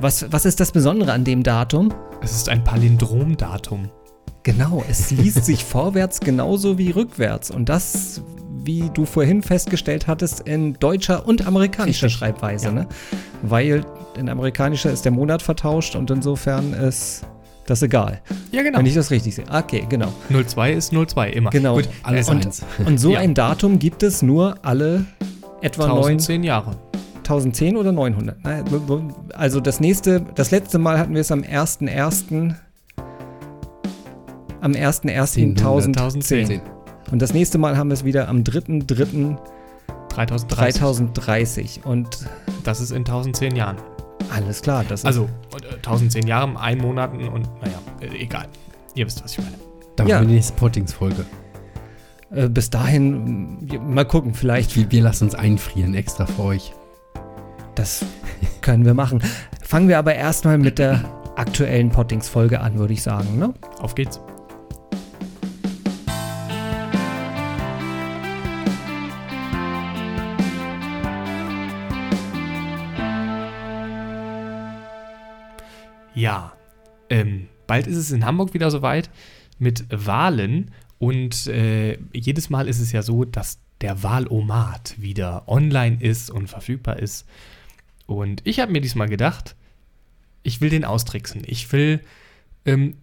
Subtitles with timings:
[0.00, 1.94] Was, was ist das Besondere an dem Datum?
[2.20, 3.92] Es ist ein Palindromdatum.
[4.44, 7.50] Genau, es liest sich vorwärts genauso wie rückwärts.
[7.50, 8.20] Und das,
[8.62, 12.66] wie du vorhin festgestellt hattest, in deutscher und amerikanischer Richtig, Schreibweise.
[12.66, 12.72] ja.
[12.72, 12.86] Ne?
[13.42, 13.84] Weil
[14.18, 17.22] in amerikanischer ist der Monat vertauscht und insofern ist
[17.66, 18.20] das egal.
[18.52, 18.78] Ja, genau.
[18.78, 19.46] Wenn ich das richtig sehe.
[19.50, 20.12] Okay, genau.
[20.30, 21.48] 02 ist 02 immer.
[21.50, 21.76] Genau.
[21.76, 22.62] Gut, Alles äh, und, eins.
[22.84, 23.20] und so Ja.
[23.20, 25.06] ein Datum gibt es nur alle
[25.62, 26.76] etwa 1010 Jahre.
[27.20, 28.44] 1010 oder 900.
[28.44, 28.64] Nein,
[29.32, 32.54] Also das nächste, das letzte Mal hatten wir es am 1.1.
[34.64, 35.58] Am 1.1.1010.
[35.88, 36.62] 1010.
[37.10, 39.36] Und das nächste Mal haben wir es wieder am 3.3.30.
[40.08, 40.80] 3030.
[40.80, 41.80] 3030.
[41.84, 42.26] Und
[42.64, 43.76] Das ist in 1010 Jahren.
[44.30, 45.06] alles klar, das ist.
[45.06, 48.46] Also und, äh, 1010 Jahren, ein Monaten und naja, äh, egal.
[48.94, 49.52] Ihr wisst, was ich meine.
[49.96, 50.20] Dann Ja.
[50.20, 50.24] ja.
[50.24, 51.26] die nächste Pottings-Folge.
[52.30, 54.74] äh, bis dahin, mal gucken, vielleicht.
[54.76, 56.72] Wir, wir lassen uns einfrieren, extra für euch.
[57.74, 58.02] Das
[58.62, 59.22] können wir machen.
[59.62, 61.04] Fangen wir aber erstmal mit der
[61.36, 63.38] aktuellen Pottings-Folge an, würde ich sagen.
[63.38, 63.52] Ne?
[63.80, 64.22] Auf geht's.
[77.14, 79.08] Ähm, bald ist es in Hamburg wieder soweit
[79.60, 85.98] mit Wahlen und äh, jedes Mal ist es ja so, dass der Wahlomat wieder online
[86.00, 87.24] ist und verfügbar ist.
[88.06, 89.54] Und ich habe mir diesmal gedacht,
[90.42, 91.42] ich will den austricksen.
[91.46, 92.00] Ich will
[92.66, 92.96] ähm,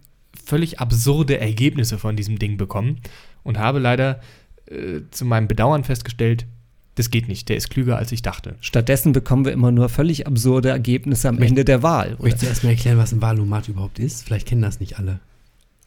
[0.44, 3.00] völlig absurde Ergebnisse von diesem Ding bekommen
[3.44, 4.20] und habe leider
[4.66, 6.46] äh, zu meinem Bedauern festgestellt,
[6.94, 7.48] das geht nicht.
[7.48, 8.56] Der ist klüger, als ich dachte.
[8.60, 12.14] Stattdessen bekommen wir immer nur völlig absurde Ergebnisse am Möcht- Ende der Wahl.
[12.14, 12.22] Oder?
[12.24, 14.24] Möchtest du erstmal erklären, was ein Wahlomat überhaupt ist?
[14.24, 15.20] Vielleicht kennen das nicht alle.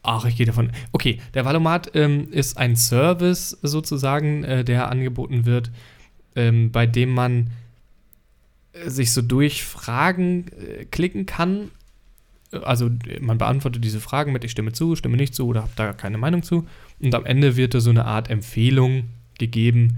[0.02, 0.70] Ach, ich gehe davon.
[0.92, 5.70] Okay, der Valomat ähm, ist ein Service sozusagen, äh, der angeboten wird,
[6.36, 7.50] ähm, bei dem man
[8.72, 11.70] äh, sich so durch Fragen äh, klicken kann.
[12.52, 12.88] Äh, Also
[13.20, 16.18] man beantwortet diese Fragen mit ich stimme zu, stimme nicht zu oder habe da keine
[16.18, 16.66] Meinung zu.
[17.00, 19.04] Und am Ende wird da so eine Art Empfehlung
[19.38, 19.96] gegeben,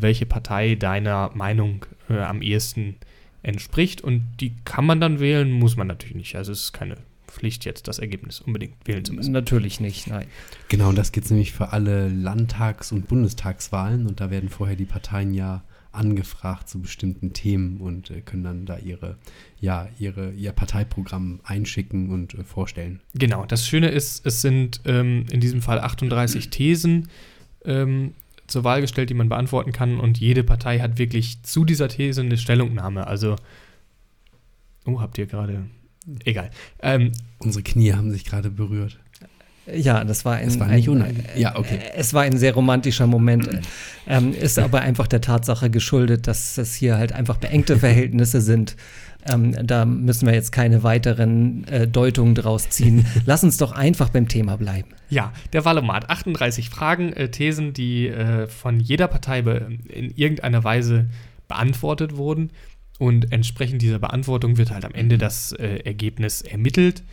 [0.00, 2.96] welche Partei deiner Meinung äh, am ehesten
[3.42, 4.00] entspricht.
[4.00, 6.36] Und die kann man dann wählen, muss man natürlich nicht.
[6.36, 6.96] Also es ist keine
[7.26, 9.32] Pflicht jetzt, das Ergebnis unbedingt wählen zu müssen.
[9.32, 10.26] Natürlich nicht, nein.
[10.68, 14.06] Genau, und das geht nämlich für alle Landtags- und Bundestagswahlen.
[14.06, 15.62] Und da werden vorher die Parteien ja
[15.92, 19.16] angefragt zu bestimmten Themen und äh, können dann da ihre,
[19.60, 23.00] ja, ihre, ihr Parteiprogramm einschicken und äh, vorstellen.
[23.14, 27.08] Genau, das Schöne ist, es sind ähm, in diesem Fall 38 Thesen
[27.64, 28.14] ähm,
[28.48, 32.22] zur Wahl gestellt, die man beantworten kann und jede Partei hat wirklich zu dieser These
[32.22, 33.06] eine Stellungnahme.
[33.06, 33.36] Also,
[34.86, 35.66] oh, habt ihr gerade,
[36.24, 36.50] egal.
[36.82, 38.98] Ähm, Unsere Knie haben sich gerade berührt.
[39.72, 40.46] Ja, das war ein.
[40.46, 41.24] Das war ein, nicht unangenehm.
[41.36, 41.76] Ja, okay.
[41.76, 43.48] äh, Es war ein sehr romantischer Moment.
[44.06, 48.76] ähm, ist aber einfach der Tatsache geschuldet, dass es hier halt einfach beengte Verhältnisse sind.
[49.28, 53.06] Ähm, da müssen wir jetzt keine weiteren äh, Deutungen draus ziehen.
[53.26, 54.88] Lass uns doch einfach beim Thema bleiben.
[55.10, 61.08] ja, der Wahlomat, 38 Fragen, äh, Thesen, die äh, von jeder Partei in irgendeiner Weise
[61.48, 62.50] beantwortet wurden
[62.98, 67.04] und entsprechend dieser Beantwortung wird halt am Ende das äh, Ergebnis ermittelt.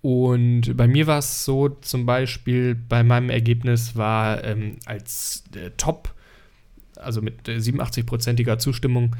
[0.00, 5.70] Und bei mir war es so, zum Beispiel bei meinem Ergebnis war ähm, als äh,
[5.76, 6.14] Top,
[6.94, 9.16] also mit äh, 87-prozentiger Zustimmung,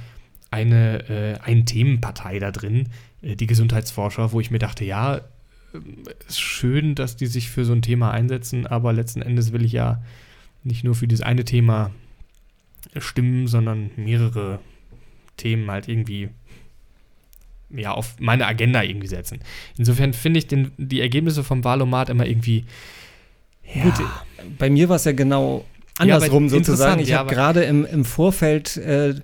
[0.51, 2.89] eine äh, ein Themenpartei da drin,
[3.23, 5.21] äh, die Gesundheitsforscher, wo ich mir dachte, ja,
[5.75, 9.65] ähm, ist schön, dass die sich für so ein Thema einsetzen, aber letzten Endes will
[9.65, 10.03] ich ja
[10.65, 11.91] nicht nur für dieses eine Thema
[12.99, 14.61] stimmen, sondern mehrere
[15.37, 16.31] Themen halt irgendwie
[17.71, 19.41] ja, auf meine Agenda irgendwie setzen.
[19.77, 22.65] Insofern finde ich den, die Ergebnisse vom Wahlomat immer irgendwie.
[23.75, 23.95] Ja, Gut,
[24.59, 25.65] Bei mir war es ja genau
[25.99, 27.01] Ja, andersrum aber sozusagen.
[27.01, 29.15] Ich ja, habe gerade im, im Vorfeld äh,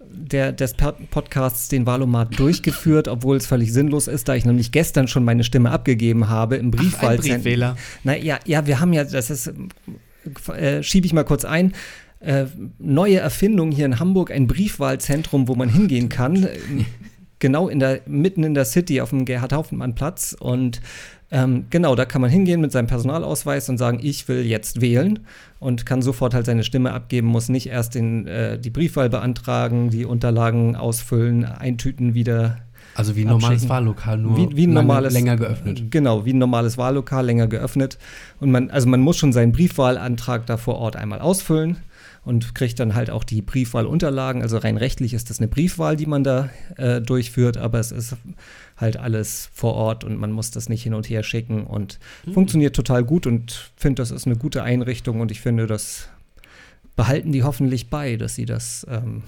[0.00, 0.74] der, des
[1.10, 5.44] Podcasts den Wahlomat durchgeführt, obwohl es völlig sinnlos ist, da ich nämlich gestern schon meine
[5.44, 7.42] Stimme abgegeben habe im ein Briefwahlzentrum.
[7.42, 7.76] Briefwähler.
[8.04, 9.52] Na ja, ja, wir haben ja, das ist,
[10.56, 11.74] äh, schiebe ich mal kurz ein,
[12.20, 12.46] äh,
[12.78, 16.48] neue Erfindung hier in Hamburg, ein Briefwahlzentrum, wo man hingehen kann, äh,
[17.38, 20.80] genau in der, mitten in der City auf dem Gerhard-Hauptmann-Platz und
[21.30, 25.20] ähm, genau, da kann man hingehen mit seinem Personalausweis und sagen, ich will jetzt wählen
[25.60, 29.90] und kann sofort halt seine Stimme abgeben, muss nicht erst den, äh, die Briefwahl beantragen,
[29.90, 32.58] die Unterlagen ausfüllen, eintüten, wieder
[32.94, 35.90] Also wie ein normales Wahllokal, nur wie, wie ein normales, länger geöffnet.
[35.90, 37.98] Genau, wie ein normales Wahllokal, länger geöffnet.
[38.40, 41.76] Und man, also man muss schon seinen Briefwahlantrag da vor Ort einmal ausfüllen
[42.24, 44.42] und kriegt dann halt auch die Briefwahlunterlagen.
[44.42, 48.16] Also rein rechtlich ist das eine Briefwahl, die man da äh, durchführt, aber es ist
[48.78, 52.32] halt alles vor Ort und man muss das nicht hin und her schicken und mhm.
[52.32, 56.08] funktioniert total gut und finde, das ist eine gute Einrichtung und ich finde, das
[56.96, 59.22] behalten die hoffentlich bei, dass sie das ähm,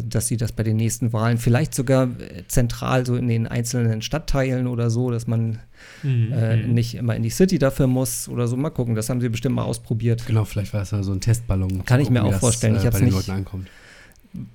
[0.00, 4.02] dass sie das bei den nächsten Wahlen vielleicht sogar äh, zentral so in den einzelnen
[4.02, 5.58] Stadtteilen oder so, dass man
[6.02, 6.32] mhm.
[6.32, 6.74] äh, mhm.
[6.74, 8.56] nicht immer in die City dafür muss oder so.
[8.56, 10.26] Mal gucken, das haben sie bestimmt mal ausprobiert.
[10.26, 11.84] Genau, vielleicht war es ja so ein Testballon.
[11.84, 12.74] Kann ich mir auch vorstellen.
[12.74, 13.32] Das, äh, ich habe es nicht.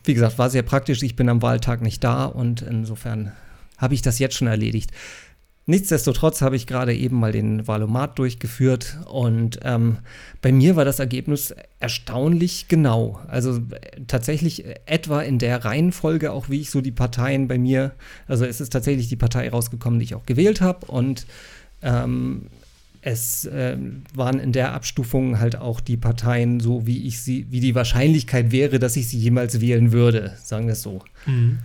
[0.04, 1.04] Wie gesagt, war sehr praktisch.
[1.04, 3.32] Ich bin am Wahltag nicht da und insofern
[3.78, 4.92] habe ich das jetzt schon erledigt.
[5.70, 9.98] Nichtsdestotrotz habe ich gerade eben mal den Valomat durchgeführt und ähm,
[10.42, 13.20] bei mir war das Ergebnis erstaunlich genau.
[13.28, 13.60] Also
[14.08, 17.92] tatsächlich etwa in der Reihenfolge, auch wie ich so die Parteien bei mir,
[18.28, 21.28] also es ist tatsächlich die Partei rausgekommen, die ich auch gewählt habe und
[21.82, 22.48] ähm,
[23.08, 23.78] es äh,
[24.14, 28.52] waren in der Abstufung halt auch die Parteien so, wie ich sie, wie die Wahrscheinlichkeit
[28.52, 31.02] wäre, dass ich sie jemals wählen würde, sagen wir es so.
[31.26, 31.60] Mhm.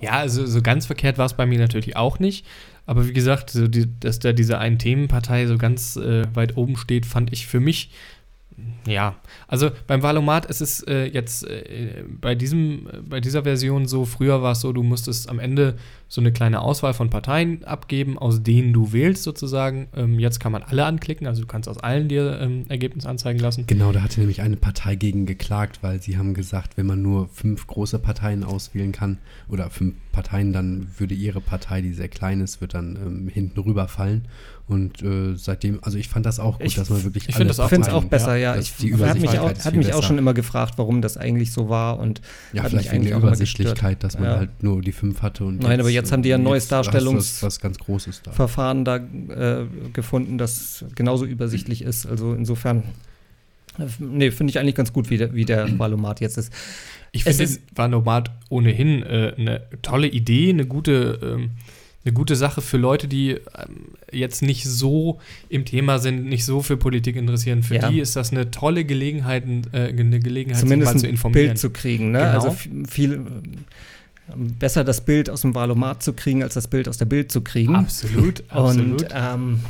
[0.00, 2.46] Ja, also so ganz verkehrt war es bei mir natürlich auch nicht.
[2.86, 6.76] Aber wie gesagt, so die, dass da diese einen Themenpartei so ganz äh, weit oben
[6.76, 7.90] steht, fand ich für mich
[8.86, 9.16] ja,
[9.48, 14.04] also beim Valomat ist es äh, jetzt äh, bei, diesem, äh, bei dieser Version so,
[14.04, 15.76] früher war es so, du musstest am Ende
[16.08, 19.88] so eine kleine Auswahl von Parteien abgeben, aus denen du wählst sozusagen.
[19.96, 23.40] Ähm, jetzt kann man alle anklicken, also du kannst aus allen dir ähm, Ergebnis anzeigen
[23.40, 23.66] lassen.
[23.66, 27.28] Genau, da hatte nämlich eine Partei gegen geklagt, weil sie haben gesagt, wenn man nur
[27.28, 29.18] fünf große Parteien auswählen kann
[29.48, 33.60] oder fünf Parteien, dann würde ihre Partei, die sehr klein ist, wird dann ähm, hinten
[33.60, 34.26] rüberfallen.
[34.68, 37.28] Und äh, seitdem, also ich fand das auch gut, ich, dass man wirklich.
[37.28, 38.56] Ich finde es auch, auch besser, ja.
[38.56, 38.60] ja.
[38.60, 42.00] Ich habe mich, auch, hat mich auch schon immer gefragt, warum das eigentlich so war.
[42.00, 42.20] Und
[42.52, 44.36] ja, vielleicht wegen der Übersichtlichkeit, dass man ja.
[44.38, 45.44] halt nur die fünf hatte.
[45.44, 50.84] Und Nein, aber jetzt haben die ja ein neues Darstellungsverfahren da, da äh, gefunden, das
[50.94, 52.06] genauso übersichtlich ist.
[52.06, 52.84] Also insofern,
[53.98, 56.52] nee, finde ich eigentlich ganz gut, wie der, wie der Valomat jetzt ist.
[57.10, 61.18] Ich finde Valomat ohnehin äh, eine tolle Idee, eine gute.
[61.22, 61.50] Ähm,
[62.04, 63.40] eine gute Sache für Leute, die ähm,
[64.12, 67.64] jetzt nicht so im Thema sind, nicht so für Politik interessieren.
[67.64, 67.90] Für ja.
[67.90, 71.40] die ist das eine tolle Gelegenheit, äh, eine Gelegenheit, Zumindest sich mal zu informieren.
[71.40, 72.12] Ein Bild zu kriegen.
[72.12, 72.18] Ne?
[72.18, 72.30] Genau.
[72.30, 72.56] Also
[72.88, 73.26] viel
[74.34, 77.40] besser das Bild aus dem Valomat zu kriegen, als das Bild aus der Bild zu
[77.40, 77.74] kriegen.
[77.74, 79.02] Absolut, absolut.
[79.02, 79.60] Und ähm,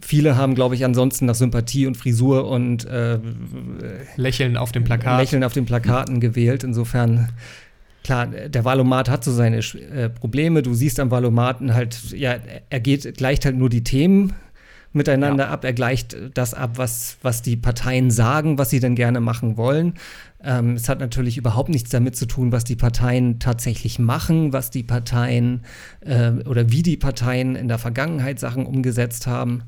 [0.00, 3.18] viele haben, glaube ich, ansonsten nach Sympathie und Frisur und äh,
[4.16, 5.20] Lächeln auf dem Plakat.
[5.20, 6.64] Lächeln auf den Plakaten gewählt.
[6.64, 7.28] Insofern
[8.02, 10.62] klar, der Valomat hat so seine äh, Probleme.
[10.62, 12.36] Du siehst am Valomaten halt, ja,
[12.70, 14.32] er geht, gleicht halt nur die Themen
[14.92, 15.50] miteinander ja.
[15.50, 15.64] ab.
[15.64, 19.94] Er gleicht das ab, was, was die Parteien sagen, was sie denn gerne machen wollen.
[20.46, 24.70] Ähm, es hat natürlich überhaupt nichts damit zu tun, was die Parteien tatsächlich machen, was
[24.70, 25.62] die Parteien
[26.00, 29.64] äh, oder wie die Parteien in der Vergangenheit Sachen umgesetzt haben.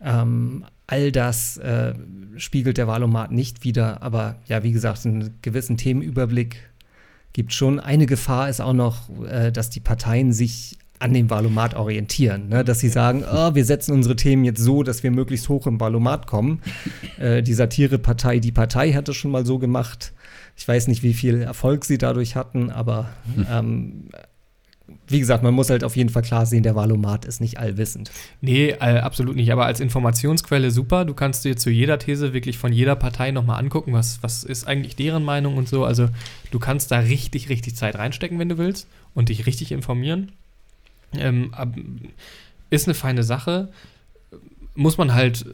[0.00, 1.94] Ähm, all das äh,
[2.36, 6.68] spiegelt der Valomat nicht wieder, aber ja, wie gesagt, einen gewissen Themenüberblick
[7.32, 7.78] gibt schon.
[7.78, 12.48] Eine Gefahr ist auch noch, äh, dass die Parteien sich an dem Valomat orientieren.
[12.48, 12.64] Ne?
[12.64, 15.80] Dass sie sagen, oh, wir setzen unsere Themen jetzt so, dass wir möglichst hoch im
[15.80, 16.60] Valomat kommen.
[17.18, 20.12] Äh, die Satirepartei Die Partei hat das schon mal so gemacht.
[20.56, 23.46] Ich weiß nicht, wie viel Erfolg sie dadurch hatten, aber hm.
[23.50, 24.08] ähm,
[25.06, 28.10] wie gesagt, man muss halt auf jeden Fall klar sehen, der Valomat ist nicht allwissend.
[28.40, 29.52] Nee, äh, absolut nicht.
[29.52, 31.04] Aber als Informationsquelle super.
[31.04, 34.66] Du kannst dir zu jeder These wirklich von jeder Partei nochmal angucken, was, was ist
[34.66, 35.84] eigentlich deren Meinung und so.
[35.84, 36.08] Also
[36.50, 40.32] du kannst da richtig, richtig Zeit reinstecken, wenn du willst und dich richtig informieren.
[41.14, 41.52] Ähm,
[42.70, 43.68] ist eine feine Sache.
[44.74, 45.46] Muss man halt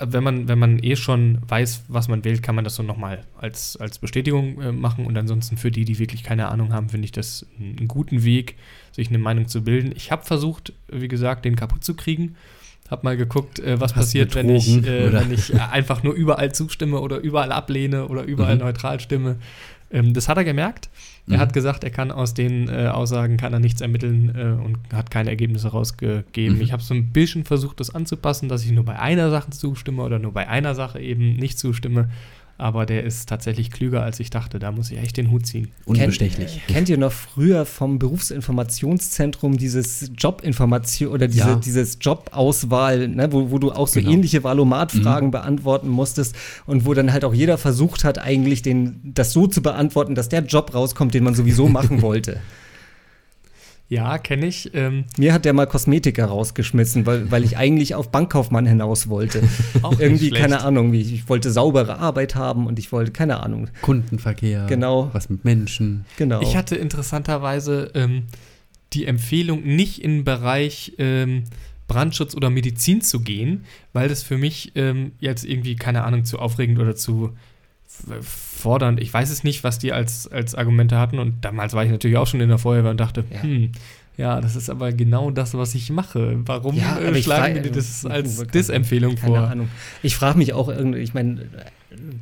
[0.00, 3.24] wenn man, wenn man eh schon weiß, was man wählt, kann man das so nochmal
[3.36, 5.06] als, als Bestätigung äh, machen.
[5.06, 8.56] Und ansonsten für die, die wirklich keine Ahnung haben, finde ich das einen guten Weg,
[8.92, 9.92] sich eine Meinung zu bilden.
[9.96, 12.36] Ich habe versucht, wie gesagt, den kaputt zu kriegen.
[12.88, 16.52] Habe mal geguckt, äh, was Hast passiert, wenn ich, äh, wenn ich einfach nur überall
[16.52, 18.62] zustimme oder überall ablehne oder überall mhm.
[18.62, 19.36] neutral stimme.
[19.90, 20.90] Ähm, das hat er gemerkt.
[21.28, 21.40] Er mhm.
[21.40, 25.10] hat gesagt, er kann aus den äh, Aussagen kann er nichts ermitteln äh, und hat
[25.10, 26.56] keine Ergebnisse rausgegeben.
[26.56, 26.62] Mhm.
[26.62, 30.02] Ich habe so ein bisschen versucht, das anzupassen, dass ich nur bei einer Sache zustimme
[30.02, 32.08] oder nur bei einer Sache eben nicht zustimme
[32.58, 34.58] aber der ist tatsächlich klüger, als ich dachte.
[34.58, 35.68] Da muss ich echt den Hut ziehen.
[35.84, 36.60] Unbestechlich.
[36.66, 41.54] Kennt, kennt ihr noch früher vom Berufsinformationszentrum dieses Jobinformation oder diese, ja.
[41.54, 44.12] dieses Jobauswahl, ne, wo, wo du auch so genau.
[44.12, 45.30] ähnliche Valomat-Fragen mhm.
[45.30, 46.34] beantworten musstest
[46.66, 50.28] und wo dann halt auch jeder versucht hat, eigentlich den, das so zu beantworten, dass
[50.28, 52.40] der Job rauskommt, den man sowieso machen wollte.
[53.90, 54.70] Ja, kenne ich.
[54.74, 59.42] Ähm, Mir hat der mal Kosmetika rausgeschmissen, weil, weil ich eigentlich auf Bankkaufmann hinaus wollte.
[59.82, 63.70] Auch Irgendwie, keine Ahnung, wie ich wollte saubere Arbeit haben und ich wollte, keine Ahnung.
[63.80, 64.66] Kundenverkehr.
[64.66, 65.08] Genau.
[65.14, 66.04] Was mit Menschen.
[66.18, 66.42] Genau.
[66.42, 68.24] Ich hatte interessanterweise ähm,
[68.92, 71.44] die Empfehlung, nicht in den Bereich ähm,
[71.86, 73.64] Brandschutz oder Medizin zu gehen,
[73.94, 77.32] weil das für mich ähm, jetzt irgendwie, keine Ahnung, zu aufregend oder zu
[78.22, 79.00] fordernd.
[79.00, 81.18] Ich weiß es nicht, was die als, als Argumente hatten.
[81.18, 83.42] Und damals war ich natürlich auch schon in der Feuerwehr und dachte, Ja.
[83.42, 83.72] hm,
[84.16, 86.38] ja, das ist aber genau das, was ich mache.
[86.44, 89.38] Warum Ja, äh, schlagen frage- die das als Keine Dis-Empfehlung Keine vor?
[89.48, 89.68] Ahnung.
[90.02, 91.42] Ich frage mich auch irgendwie, ich meine,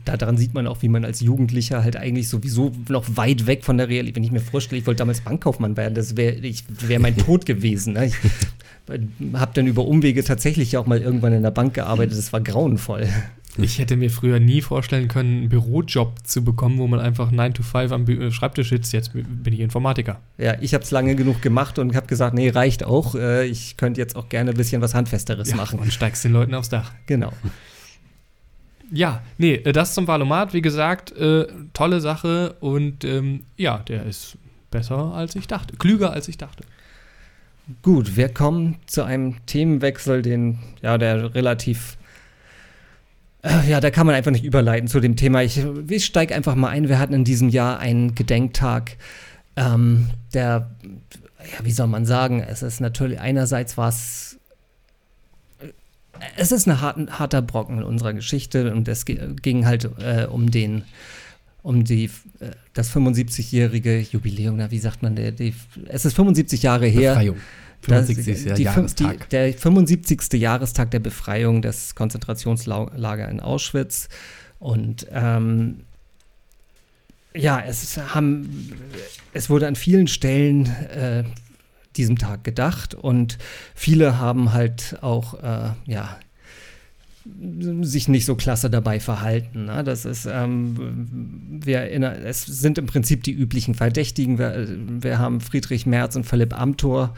[0.04, 3.78] daran sieht man auch, wie man als Jugendlicher halt eigentlich sowieso noch weit weg von
[3.78, 4.16] der Realität.
[4.16, 6.36] Wenn ich mir vorstelle, ich wollte damals Bankkaufmann werden, das wäre
[6.86, 7.94] wär mein Tod gewesen.
[7.94, 8.06] Ne?
[8.06, 8.14] Ich
[9.32, 12.18] habe dann über Umwege tatsächlich auch mal irgendwann in der Bank gearbeitet.
[12.18, 13.08] Das war grauenvoll.
[13.58, 17.54] Ich hätte mir früher nie vorstellen können, einen Bürojob zu bekommen, wo man einfach 9
[17.54, 18.92] to 5 am äh, Schreibtisch sitzt.
[18.92, 20.20] Jetzt bin ich Informatiker.
[20.38, 23.14] Ja, ich habe es lange genug gemacht und habe gesagt, nee, reicht auch.
[23.14, 25.78] Äh, Ich könnte jetzt auch gerne ein bisschen was Handfesteres machen.
[25.78, 26.92] Und steigst den Leuten aufs Dach.
[27.06, 27.32] Genau.
[28.92, 34.04] Ja, nee, äh, das zum Valomat, wie gesagt, äh, tolle Sache und ähm, ja, der
[34.06, 34.38] ist
[34.70, 36.64] besser als ich dachte, klüger als ich dachte.
[37.82, 41.96] Gut, wir kommen zu einem Themenwechsel, den, ja, der relativ,
[43.68, 45.42] ja, da kann man einfach nicht überleiten zu dem Thema.
[45.42, 46.88] Ich, ich steige einfach mal ein.
[46.88, 48.96] Wir hatten in diesem Jahr einen Gedenktag,
[49.56, 50.70] ähm, der,
[51.40, 54.38] ja, wie soll man sagen, es ist natürlich, einerseits war es,
[55.60, 55.66] äh,
[56.36, 60.50] es ist ein harten, harter Brocken in unserer Geschichte und es ging halt äh, um
[60.50, 60.84] den,
[61.62, 62.06] um die,
[62.40, 65.54] äh, das 75-jährige Jubiläum, na, wie sagt man, der, die,
[65.88, 67.12] es ist 75 Jahre her.
[67.12, 67.36] Befreiung.
[67.86, 68.54] Das- 75.
[68.54, 69.24] die, Jahrestag.
[69.24, 70.32] Die, der 75.
[70.34, 74.08] Jahrestag der Befreiung des Konzentrationslagers in Auschwitz.
[74.58, 75.80] Und ähm,
[77.34, 78.72] ja, es haben,
[79.32, 81.24] es wurde an vielen Stellen äh,
[81.96, 83.38] diesem Tag gedacht und
[83.74, 86.18] viele haben halt auch, äh, ja,
[87.80, 89.64] sich nicht so klasse dabei verhalten.
[89.64, 89.82] Ne?
[89.82, 94.38] Das ist, ähm, wir erinnern, es sind im Prinzip die üblichen Verdächtigen.
[94.38, 94.68] Wir,
[95.02, 97.14] wir haben Friedrich Merz und Philipp Amthor,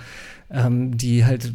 [0.51, 1.53] ähm, die halt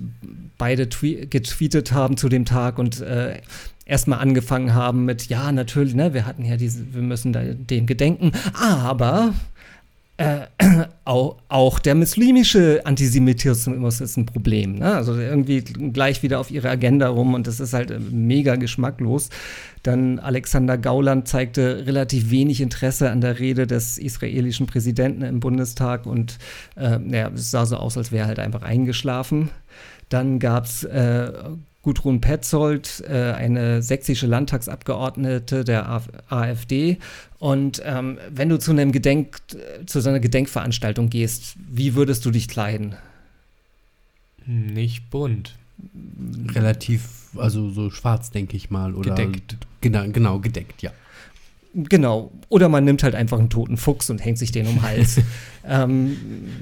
[0.57, 3.41] beide twe getweetet haben zu dem Tag und äh,
[3.85, 7.85] erstmal angefangen haben mit, ja, natürlich, ne, wir hatten ja diese, wir müssen da dem
[7.85, 9.33] gedenken, aber
[10.17, 10.47] äh,
[11.05, 14.79] auch, auch der muslimische Antisemitismus ist ein Problem.
[14.79, 14.95] Ne?
[14.95, 19.29] Also irgendwie gleich wieder auf ihre Agenda rum und das ist halt äh, mega geschmacklos.
[19.81, 26.05] Dann Alexander Gauland zeigte relativ wenig Interesse an der Rede des israelischen Präsidenten im Bundestag
[26.05, 26.37] und
[26.75, 29.49] äh, ja, es sah so aus, als wäre er halt einfach eingeschlafen.
[30.09, 31.31] Dann gab es äh,
[31.83, 36.97] Gudrun Petzold, äh, eine sächsische Landtagsabgeordnete der Af AfD.
[37.39, 39.37] Und ähm, wenn du zu einem Gedenk,
[39.85, 42.95] zu so einer Gedenkveranstaltung gehst, wie würdest du dich kleiden?
[44.45, 45.55] Nicht bunt.
[46.55, 48.95] Relativ, also so schwarz, denke ich mal.
[48.95, 49.57] Oder Gedeckt.
[49.81, 50.91] Genau, genau, gedeckt, ja.
[51.75, 52.31] Genau.
[52.49, 55.19] Oder man nimmt halt einfach einen toten Fuchs und hängt sich den um den Hals.
[55.67, 56.17] ähm,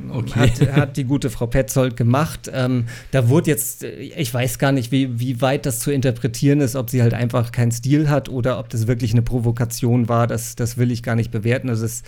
[0.09, 0.39] Okay.
[0.39, 2.49] hat, hat die gute Frau Petzold gemacht.
[2.53, 6.61] Ähm, da wurde jetzt, äh, ich weiß gar nicht, wie, wie weit das zu interpretieren
[6.61, 10.27] ist, ob sie halt einfach keinen Stil hat oder ob das wirklich eine Provokation war.
[10.27, 11.67] Das, das will ich gar nicht bewerten.
[11.67, 12.05] Das ist,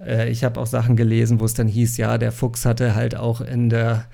[0.00, 3.16] äh, ich habe auch Sachen gelesen, wo es dann hieß, ja, der Fuchs hatte halt
[3.16, 4.06] auch in der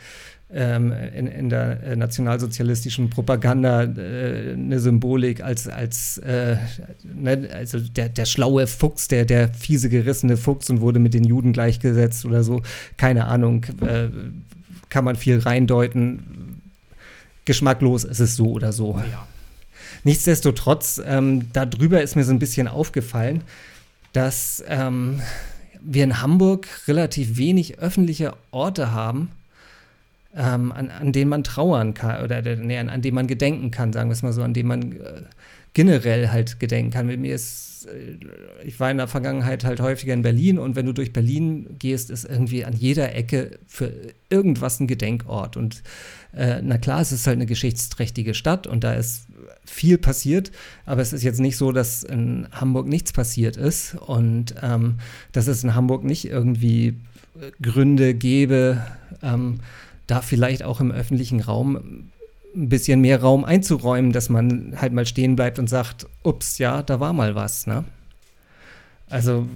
[0.54, 6.56] ähm, in, in der äh, nationalsozialistischen Propaganda äh, eine Symbolik als, als äh,
[7.14, 11.24] ne, also der, der schlaue Fuchs, der, der fiese gerissene Fuchs und wurde mit den
[11.24, 12.62] Juden gleichgesetzt oder so.
[12.96, 14.08] Keine Ahnung, äh,
[14.88, 16.60] kann man viel reindeuten.
[17.44, 19.00] Geschmacklos ist es so oder so.
[19.10, 19.26] Ja.
[20.04, 23.42] Nichtsdestotrotz, ähm, darüber ist mir so ein bisschen aufgefallen,
[24.12, 25.20] dass ähm,
[25.80, 29.30] wir in Hamburg relativ wenig öffentliche Orte haben,
[30.34, 33.92] ähm, an, an denen man trauern kann oder nee, an, an denen man gedenken kann,
[33.92, 35.22] sagen wir es mal so, an denen man äh,
[35.74, 37.06] generell halt gedenken kann.
[37.06, 38.16] Mit mir ist, äh,
[38.64, 42.10] ich war in der Vergangenheit halt häufiger in Berlin und wenn du durch Berlin gehst,
[42.10, 43.92] ist irgendwie an jeder Ecke für
[44.30, 45.56] irgendwas ein Gedenkort.
[45.56, 45.82] Und
[46.34, 49.26] äh, na klar, es ist halt eine geschichtsträchtige Stadt und da ist
[49.64, 50.50] viel passiert,
[50.86, 54.96] aber es ist jetzt nicht so, dass in Hamburg nichts passiert ist und ähm,
[55.32, 56.94] dass es in Hamburg nicht irgendwie
[57.60, 58.84] Gründe gäbe,
[59.22, 59.60] ähm,
[60.12, 62.10] da vielleicht auch im öffentlichen Raum
[62.54, 66.82] ein bisschen mehr Raum einzuräumen, dass man halt mal stehen bleibt und sagt, ups, ja,
[66.82, 67.84] da war mal was, ne?
[69.08, 69.46] Also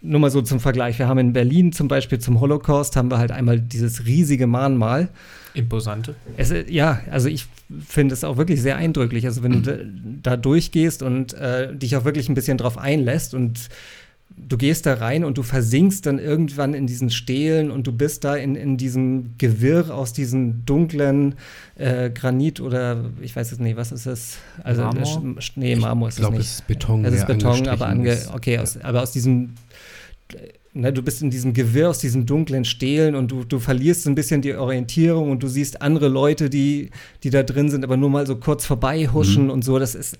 [0.00, 0.98] nur mal so zum Vergleich.
[0.98, 5.08] Wir haben in Berlin zum Beispiel zum Holocaust haben wir halt einmal dieses riesige Mahnmal.
[5.54, 6.16] Imposante.
[6.36, 7.46] Es, ja, also ich
[7.86, 9.26] finde es auch wirklich sehr eindrücklich.
[9.26, 13.34] Also wenn du da, da durchgehst und äh, dich auch wirklich ein bisschen drauf einlässt
[13.34, 13.68] und
[14.48, 18.24] du gehst da rein und du versinkst dann irgendwann in diesen Stelen und du bist
[18.24, 21.34] da in, in diesem Gewirr aus diesen dunklen
[21.76, 24.38] äh, Granit oder ich weiß es nicht, was ist es?
[24.62, 25.22] Also Marmor?
[25.56, 26.60] Nee, Marmor ist Ich glaube, es es nicht.
[26.60, 27.04] ist Beton.
[27.04, 29.54] Es ist Beton, aber ange, okay, aus, aber aus diesem
[30.74, 34.10] ne, du bist in diesem Gewirr aus diesen dunklen Stelen und du, du verlierst so
[34.10, 36.90] ein bisschen die Orientierung und du siehst andere Leute, die,
[37.22, 39.50] die da drin sind, aber nur mal so kurz vorbei huschen Mhm.
[39.50, 39.78] und so.
[39.78, 40.18] Das ist.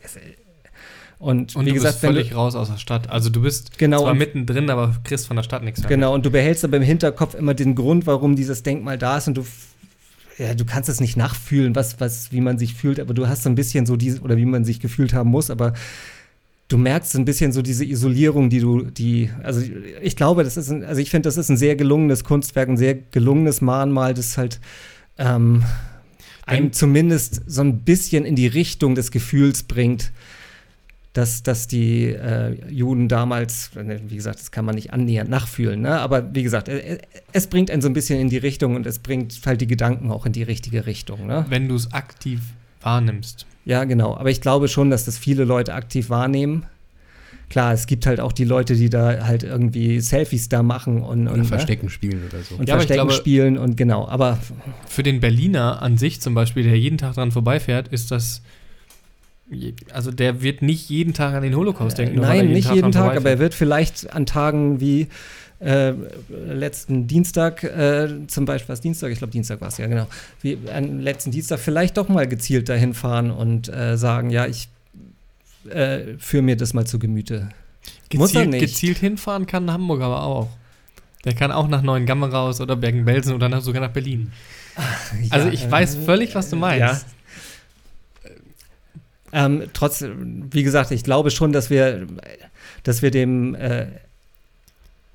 [1.23, 3.09] Und, Und wie du gesagt, bist völlig du, raus aus der Stadt.
[3.09, 5.89] Also du bist Genau, zwar mittendrin, aber kriegst von der Stadt nichts mehr.
[5.89, 9.29] Genau, und du behältst aber im Hinterkopf immer den Grund, warum dieses Denkmal da ist
[9.29, 9.47] und du,
[10.37, 13.45] ja, du kannst es nicht nachfühlen, was, was, wie man sich fühlt, aber du hast
[13.45, 15.75] so ein bisschen so diese, oder wie man sich gefühlt haben muss, aber
[16.67, 19.63] du merkst so ein bisschen so diese Isolierung, die du, die, also
[20.03, 22.77] ich glaube, das ist, ein, also ich finde, das ist ein sehr gelungenes Kunstwerk, ein
[22.77, 24.59] sehr gelungenes Mahnmal, das halt
[25.19, 25.63] ähm,
[26.47, 30.11] einem zumindest so ein bisschen in die Richtung des Gefühls bringt,
[31.13, 35.83] dass, dass die äh, Juden damals, äh, wie gesagt, das kann man nicht annähernd nachfühlen,
[35.83, 36.01] ne?
[36.01, 36.99] aber wie gesagt, äh,
[37.33, 40.11] es bringt einen so ein bisschen in die Richtung und es bringt halt die Gedanken
[40.11, 41.27] auch in die richtige Richtung.
[41.27, 41.45] Ne?
[41.49, 42.41] Wenn du es aktiv
[42.81, 43.47] wahrnimmst.
[43.65, 44.17] Ja, genau.
[44.17, 46.65] Aber ich glaube schon, dass das viele Leute aktiv wahrnehmen.
[47.49, 51.29] Klar, es gibt halt auch die Leute, die da halt irgendwie Selfies da machen und,
[51.29, 51.45] und, ne?
[51.45, 52.55] Verstecken spielen oder so.
[52.57, 54.09] und Ja, Verstecken glaube- spielen und genau.
[54.09, 54.39] Aber
[54.87, 58.41] Für den Berliner an sich zum Beispiel, der jeden Tag dran vorbeifährt, ist das.
[59.93, 62.17] Also der wird nicht jeden Tag an den Holocaust denken.
[62.17, 65.09] nur weil er Nein, nicht jeden dran Tag, aber er wird vielleicht an Tagen wie
[65.61, 65.93] äh,
[66.31, 69.13] letzten Dienstag, äh, zum Beispiel, was Dienstag?
[69.13, 70.09] Ich glaube, Dienstag war es ja, genau.
[70.41, 74.69] Wie an letzten Dienstag vielleicht doch mal gezielt dahin fahren und äh, sagen, ja, ich
[75.71, 77.51] äh, führe mir das mal zu Gemüte.
[78.15, 78.61] Muss er gezielt, nicht.
[78.61, 80.49] gezielt hinfahren kann Hamburg aber auch.
[81.25, 84.33] Der kann auch nach Neuengamme raus oder Bergen-Belsen oder nach, sogar nach Berlin.
[85.31, 86.81] Also Ja, ich äh, weiß völlig, was du meinst.
[86.81, 87.01] Ja.
[89.33, 92.07] Ähm, trotzdem, wie gesagt, ich glaube schon, dass wir,
[92.83, 93.87] dass wir dem äh,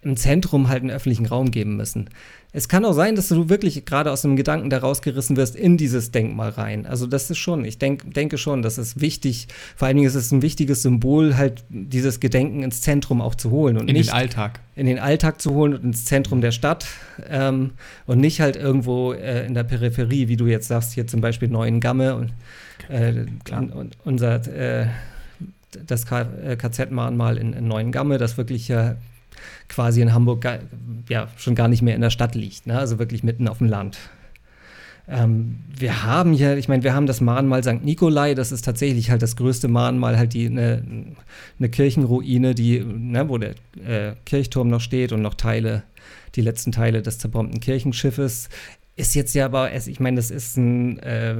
[0.01, 2.09] im Zentrum halt einen öffentlichen Raum geben müssen.
[2.53, 5.75] Es kann auch sein, dass du wirklich gerade aus einem Gedanken da rausgerissen wirst in
[5.77, 6.85] dieses Denkmal rein.
[6.85, 9.47] Also das ist schon, ich denk, denke schon, das ist wichtig.
[9.75, 13.51] Vor allen Dingen ist es ein wichtiges Symbol, halt dieses Gedenken ins Zentrum auch zu
[13.51, 14.61] holen und In nicht den Alltag.
[14.75, 16.87] in den Alltag zu holen und ins Zentrum der Stadt
[17.29, 17.71] ähm,
[18.05, 21.49] und nicht halt irgendwo äh, in der Peripherie, wie du jetzt sagst, hier zum Beispiel
[21.49, 22.31] Neuengamme und,
[22.89, 24.87] äh, und, und unser äh,
[25.85, 28.95] das K äh, KZ-Mahnmal in, in Neuengamme, das wirklich ja
[29.67, 30.45] quasi in Hamburg
[31.09, 32.77] ja schon gar nicht mehr in der Stadt liegt, ne?
[32.77, 33.97] also wirklich mitten auf dem Land.
[35.09, 37.83] Ähm, wir haben hier, ich meine, wir haben das Mahnmal St.
[37.83, 40.83] Nikolai, das ist tatsächlich halt das größte Mahnmal, halt die eine
[41.59, 43.51] eine Kirchenruine, die, ne, wo der
[43.85, 45.83] äh, Kirchturm noch steht und noch Teile,
[46.35, 48.49] die letzten Teile des zerbombten Kirchenschiffes.
[48.97, 51.35] Ist jetzt ja aber, ich meine, das ist ein äh,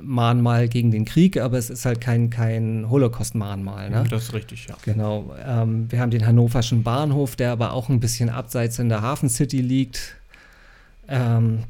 [0.00, 3.90] Mahnmal gegen den Krieg, aber es ist halt kein, kein Holocaust-Mahnmal.
[3.90, 4.04] Ne?
[4.08, 4.76] Das ist richtig, ja.
[4.84, 5.34] Genau.
[5.44, 9.28] Ähm, wir haben den hannoverschen Bahnhof, der aber auch ein bisschen abseits in der Hafen
[9.28, 10.14] City liegt.
[11.08, 11.64] Ähm,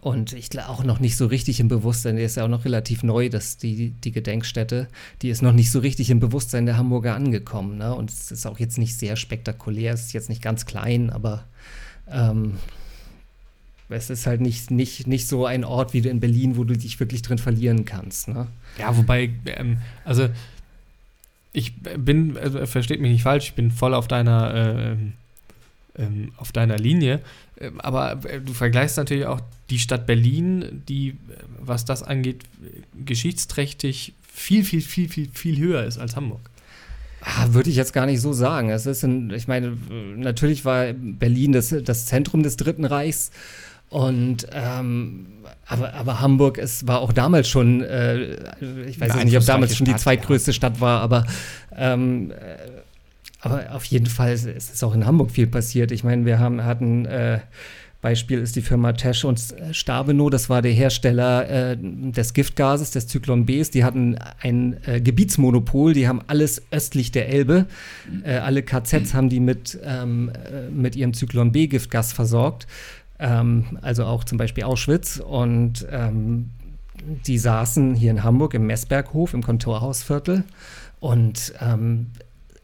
[0.00, 2.64] und ich glaube auch noch nicht so richtig im Bewusstsein, der ist ja auch noch
[2.64, 4.86] relativ neu, dass die, die Gedenkstätte,
[5.20, 7.78] die ist noch nicht so richtig im Bewusstsein der Hamburger angekommen.
[7.78, 7.92] Ne?
[7.92, 11.44] Und es ist auch jetzt nicht sehr spektakulär, es ist jetzt nicht ganz klein, aber
[12.08, 12.58] ähm,
[13.88, 16.98] es ist halt nicht, nicht, nicht so ein Ort wie in Berlin, wo du dich
[17.00, 18.28] wirklich drin verlieren kannst.
[18.28, 18.46] Ne?
[18.78, 20.28] Ja, wobei, ähm, also
[21.52, 24.96] ich bin, also versteht mich nicht falsch, ich bin voll auf deiner, äh,
[26.02, 27.20] ähm, auf deiner Linie,
[27.60, 31.14] ähm, aber äh, du vergleichst natürlich auch die Stadt Berlin, die, äh,
[31.60, 32.44] was das angeht,
[33.04, 36.50] geschichtsträchtig viel, viel, viel, viel, viel höher ist als Hamburg.
[37.20, 38.68] Ah, Würde ich jetzt gar nicht so sagen.
[38.68, 39.78] Es ist ein, ich meine,
[40.16, 43.30] natürlich war Berlin das, das Zentrum des Dritten Reichs.
[43.94, 45.26] Und ähm,
[45.68, 48.34] aber, aber Hamburg es war auch damals schon, äh,
[48.88, 51.24] ich weiß nicht, ob damals schon die Stadt, zweitgrößte Stadt war, aber
[51.76, 52.34] ähm, äh,
[53.38, 55.92] aber auf jeden Fall ist, ist auch in Hamburg viel passiert.
[55.92, 57.38] Ich meine, wir haben hatten äh,
[58.00, 63.06] Beispiel ist die Firma Tesch und Stabenow, das war der Hersteller äh, des Giftgases, des
[63.06, 63.70] Zyklon Bs.
[63.70, 67.66] Die hatten ein äh, Gebietsmonopol, die haben alles östlich der Elbe.
[68.24, 72.66] Äh, alle KZs haben die mit, ähm, äh, mit ihrem Zyklon B-Giftgas versorgt.
[73.18, 75.18] Ähm, also auch zum Beispiel Auschwitz.
[75.18, 76.50] Und ähm,
[77.26, 80.44] die saßen hier in Hamburg im Messberghof, im Kontorhausviertel.
[81.00, 82.06] Und ähm,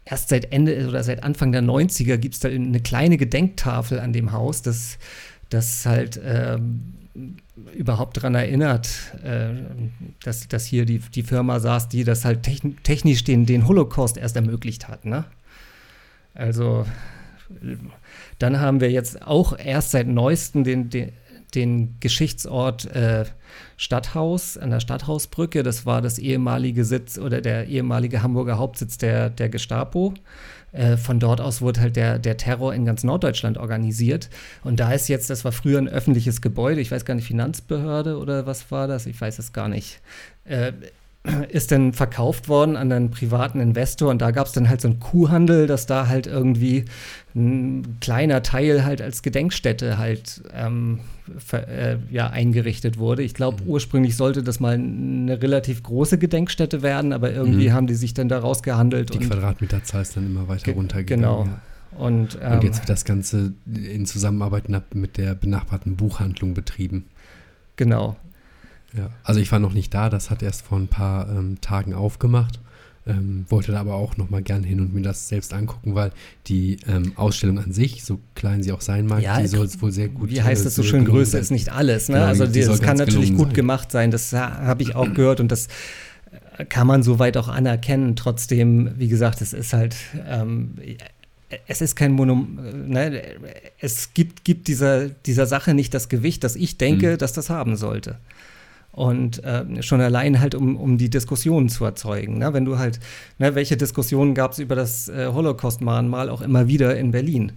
[0.04, 4.12] erst seit Ende oder seit Anfang der 90er gibt es da eine kleine Gedenktafel an
[4.12, 4.98] dem Haus, das,
[5.50, 6.94] das halt ähm,
[7.74, 8.88] überhaupt daran erinnert,
[9.22, 9.50] äh,
[10.22, 14.16] dass, dass hier die, die Firma saß, die das halt techn technisch den, den Holocaust
[14.16, 15.04] erst ermöglicht hat.
[15.04, 15.24] Ne?
[16.34, 16.86] Also
[18.38, 21.12] dann haben wir jetzt auch erst seit neuestem den, den,
[21.54, 23.24] den Geschichtsort äh,
[23.76, 25.62] Stadthaus an der Stadthausbrücke.
[25.62, 30.14] Das war das ehemalige Sitz oder der ehemalige Hamburger Hauptsitz der, der Gestapo.
[30.72, 34.30] äh, von dort aus wurde halt der, der Terror in ganz Norddeutschland organisiert.
[34.62, 38.18] Und da ist jetzt, das war früher ein öffentliches Gebäude, ich weiß gar nicht, Finanzbehörde
[38.18, 40.00] oder was war das, ich weiß es gar nicht.
[40.44, 40.72] Äh,
[41.50, 44.88] ist dann verkauft worden an einen privaten Investor und da gab es dann halt so
[44.88, 46.86] einen Kuhhandel, dass da halt irgendwie
[47.34, 51.00] ein kleiner Teil halt als Gedenkstätte halt ähm,
[51.36, 53.22] ver, äh, ja, eingerichtet wurde.
[53.22, 53.68] Ich glaube, mhm.
[53.68, 57.74] ursprünglich sollte das mal eine relativ große Gedenkstätte werden, aber irgendwie mhm.
[57.74, 59.12] haben die sich dann da rausgehandelt.
[59.12, 61.22] Die Quadratmeterzahl ist dann immer weiter runtergegangen.
[61.22, 61.44] Genau.
[61.44, 61.60] Ja.
[61.98, 67.04] Und, ähm, und, jetzt wird das Ganze in Zusammenarbeit mit der benachbarten Buchhandlung betrieben.
[67.76, 68.16] Genau.
[68.96, 71.94] Ja, also ich war noch nicht da, das hat erst vor ein paar ähm, Tagen
[71.94, 72.58] aufgemacht.
[73.06, 76.12] Ähm, wollte da aber auch noch mal gern hin und mir das selbst angucken, weil
[76.48, 79.80] die ähm, Ausstellung an sich, so klein sie auch sein mag, ja, die soll es
[79.80, 82.10] wohl sehr gut Wie heißt das so schön, Größe ist nicht alles.
[82.10, 82.16] Ne?
[82.16, 83.54] Genau, also die, das kann natürlich gut sein.
[83.54, 85.68] gemacht sein, das habe ich auch gehört und das
[86.58, 88.16] äh, kann man soweit auch anerkennen.
[88.16, 89.96] Trotzdem, wie gesagt, es ist halt,
[90.28, 90.74] ähm,
[91.66, 93.22] es ist kein Monument, ne?
[93.80, 97.18] es gibt, gibt dieser, dieser Sache nicht das Gewicht, das ich denke, mhm.
[97.18, 98.18] dass das haben sollte.
[98.92, 102.38] Und äh, schon allein halt, um, um die Diskussionen zu erzeugen.
[102.38, 102.52] Ne?
[102.52, 102.98] Wenn du halt,
[103.38, 107.52] ne, welche Diskussionen gab es über das äh, Holocaust-Mahnmal auch immer wieder in Berlin?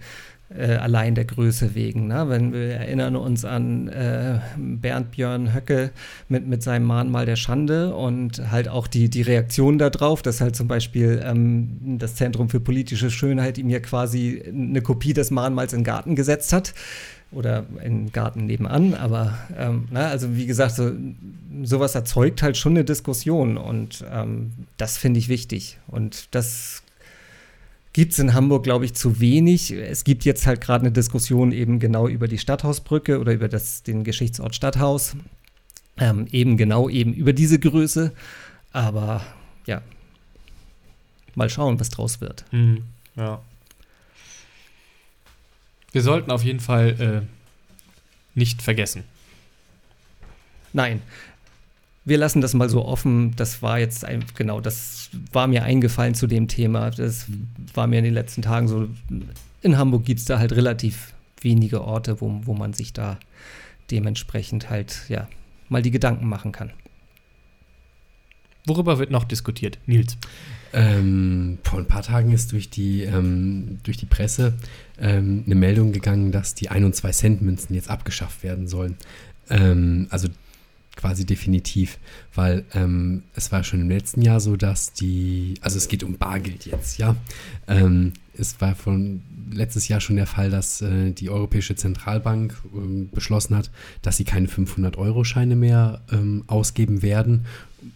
[0.56, 2.06] Äh, allein der Größe wegen.
[2.08, 2.28] Ne?
[2.28, 5.90] Wenn wir erinnern uns an äh, Bernd Björn Höcke
[6.28, 10.54] mit, mit seinem Mahnmal der Schande und halt auch die, die Reaktion darauf, dass halt
[10.54, 15.72] zum Beispiel ähm, das Zentrum für politische Schönheit ihm ja quasi eine Kopie des Mahnmals
[15.72, 16.74] in den Garten gesetzt hat
[17.30, 18.94] oder im Garten nebenan.
[18.94, 20.92] Aber ähm, na, also wie gesagt, so,
[21.62, 25.78] sowas erzeugt halt schon eine Diskussion und ähm, das finde ich wichtig.
[25.86, 26.82] Und das
[27.92, 29.70] gibt es in Hamburg, glaube ich, zu wenig.
[29.70, 33.82] Es gibt jetzt halt gerade eine Diskussion eben genau über die Stadthausbrücke oder über das,
[33.82, 35.16] den Geschichtsort Stadthaus.
[35.96, 38.12] Ähm, eben genau eben über diese Größe.
[38.72, 39.24] Aber
[39.66, 39.80] ja,
[41.36, 42.44] mal schauen, was draus wird.
[42.50, 42.82] Mhm.
[43.16, 43.40] Ja.
[45.94, 49.04] Wir sollten auf jeden Fall äh, nicht vergessen.
[50.72, 51.00] Nein.
[52.04, 53.36] Wir lassen das mal so offen.
[53.36, 56.90] Das war jetzt ein, genau, das war mir eingefallen zu dem Thema.
[56.90, 57.26] Das
[57.74, 58.88] war mir in den letzten Tagen so.
[59.62, 63.20] In Hamburg gibt es da halt relativ wenige Orte, wo, wo man sich da
[63.92, 65.28] dementsprechend halt, ja,
[65.68, 66.72] mal die Gedanken machen kann.
[68.66, 70.16] Worüber wird noch diskutiert, Nils?
[70.74, 74.54] Ähm, vor ein paar Tagen ist durch die, ähm, durch die Presse
[74.98, 78.96] ähm, eine Meldung gegangen, dass die 1 und 2 Cent Münzen jetzt abgeschafft werden sollen.
[79.48, 80.28] Ähm, also
[80.96, 81.98] quasi definitiv,
[82.34, 86.18] weil ähm, es war schon im letzten Jahr so, dass die, also es geht um
[86.18, 87.14] Bargeld jetzt, ja.
[87.68, 93.04] Ähm, es war von letztes Jahr schon der Fall, dass äh, die Europäische Zentralbank äh,
[93.14, 93.70] beschlossen hat,
[94.02, 96.00] dass sie keine 500-Euro-Scheine mehr
[96.48, 97.46] ausgeben werden,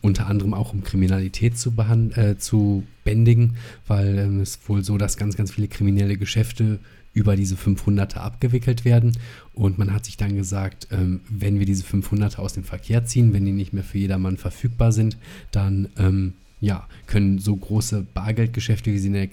[0.01, 1.73] unter anderem auch um Kriminalität zu,
[2.15, 6.79] äh, zu bändigen, weil ähm, es wohl so, dass ganz, ganz viele kriminelle Geschäfte
[7.13, 9.13] über diese 500er abgewickelt werden.
[9.53, 13.33] Und man hat sich dann gesagt, ähm, wenn wir diese 500er aus dem Verkehr ziehen,
[13.33, 15.17] wenn die nicht mehr für jedermann verfügbar sind,
[15.51, 19.31] dann ähm, ja, können so große Bargeldgeschäfte, wie sie in der, äh,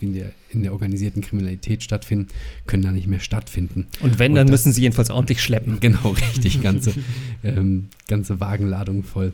[0.00, 2.28] in, der, in der, organisierten Kriminalität stattfinden,
[2.66, 3.86] können da nicht mehr stattfinden.
[4.00, 5.78] Und wenn, dann das, müssen sie jedenfalls ordentlich schleppen.
[5.80, 6.94] Genau, richtig, ganze,
[7.44, 9.32] ähm, ganze Wagenladung voll.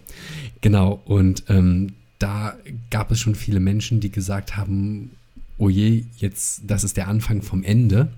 [0.61, 2.57] Genau, und ähm, da
[2.91, 5.11] gab es schon viele Menschen, die gesagt haben,
[5.57, 8.09] oh je, jetzt, das ist der Anfang vom Ende.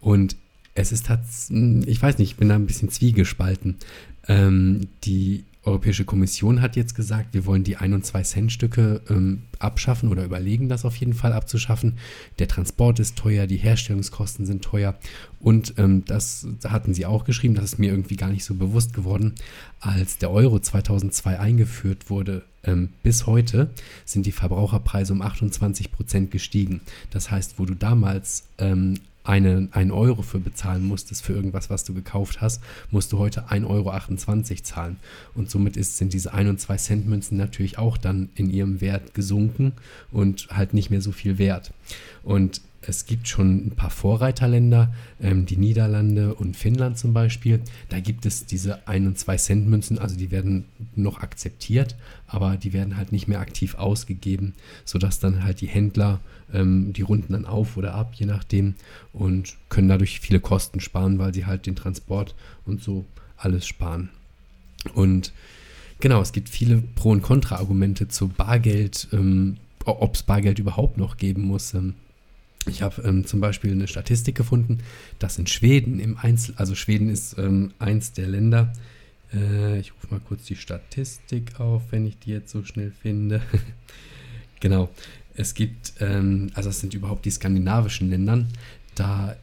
[0.00, 0.36] Und
[0.74, 3.76] es ist tatsächlich, ich weiß nicht, ich bin da ein bisschen zwiegespalten.
[4.28, 9.00] Ähm, die Europäische Kommission hat jetzt gesagt, wir wollen die 1 und 2 Cent Stücke
[9.10, 11.98] ähm, abschaffen oder überlegen, das auf jeden Fall abzuschaffen.
[12.38, 14.94] Der Transport ist teuer, die Herstellungskosten sind teuer
[15.40, 18.94] und ähm, das hatten sie auch geschrieben, das ist mir irgendwie gar nicht so bewusst
[18.94, 19.34] geworden.
[19.80, 23.70] Als der Euro 2002 eingeführt wurde, ähm, bis heute
[24.04, 26.80] sind die Verbraucherpreise um 28 Prozent gestiegen.
[27.10, 31.84] Das heißt, wo du damals ähm, eine, einen Euro für bezahlen musstest für irgendwas, was
[31.84, 34.96] du gekauft hast, musst du heute 1,28 Euro zahlen.
[35.34, 38.80] Und somit ist, sind diese 1 und 2 Cent Münzen natürlich auch dann in ihrem
[38.80, 39.72] Wert gesunken
[40.12, 41.72] und halt nicht mehr so viel wert.
[42.22, 47.60] Und es gibt schon ein paar Vorreiterländer, ähm, die Niederlande und Finnland zum Beispiel.
[47.88, 51.96] Da gibt es diese 1 und 2 Cent Münzen, also die werden noch akzeptiert,
[52.26, 56.20] aber die werden halt nicht mehr aktiv ausgegeben, sodass dann halt die Händler,
[56.52, 58.74] ähm, die runden dann auf oder ab, je nachdem,
[59.12, 63.04] und können dadurch viele Kosten sparen, weil sie halt den Transport und so
[63.36, 64.10] alles sparen.
[64.94, 65.32] Und
[66.00, 71.16] genau, es gibt viele Pro- und Kontra-Argumente zu Bargeld, ähm, ob es Bargeld überhaupt noch
[71.16, 71.74] geben muss.
[71.74, 71.94] Ähm,
[72.66, 74.78] ich habe ähm, zum Beispiel eine Statistik gefunden,
[75.18, 78.72] dass in Schweden im Einzel, also Schweden ist ähm, eins der Länder,
[79.32, 83.40] äh, ich rufe mal kurz die Statistik auf, wenn ich die jetzt so schnell finde.
[84.60, 84.90] genau.
[85.34, 88.48] Es gibt, ähm, also das sind überhaupt die skandinavischen Ländern,
[88.94, 89.36] da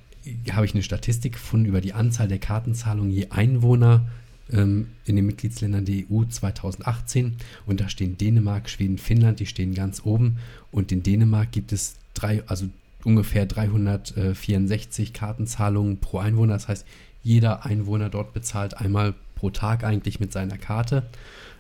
[0.51, 4.07] habe ich eine Statistik gefunden über die Anzahl der Kartenzahlungen je Einwohner
[4.51, 7.35] ähm, in den Mitgliedsländern der EU 2018.
[7.65, 10.37] Und da stehen Dänemark, Schweden, Finnland, die stehen ganz oben.
[10.71, 12.67] Und in Dänemark gibt es drei, also
[13.05, 16.53] ungefähr 364 Kartenzahlungen pro Einwohner.
[16.53, 16.85] Das heißt,
[17.21, 21.03] jeder Einwohner dort bezahlt einmal pro Tag eigentlich mit seiner Karte.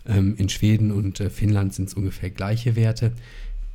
[0.05, 3.13] Ähm, in Schweden und äh, Finnland sind es ungefähr gleiche Werte.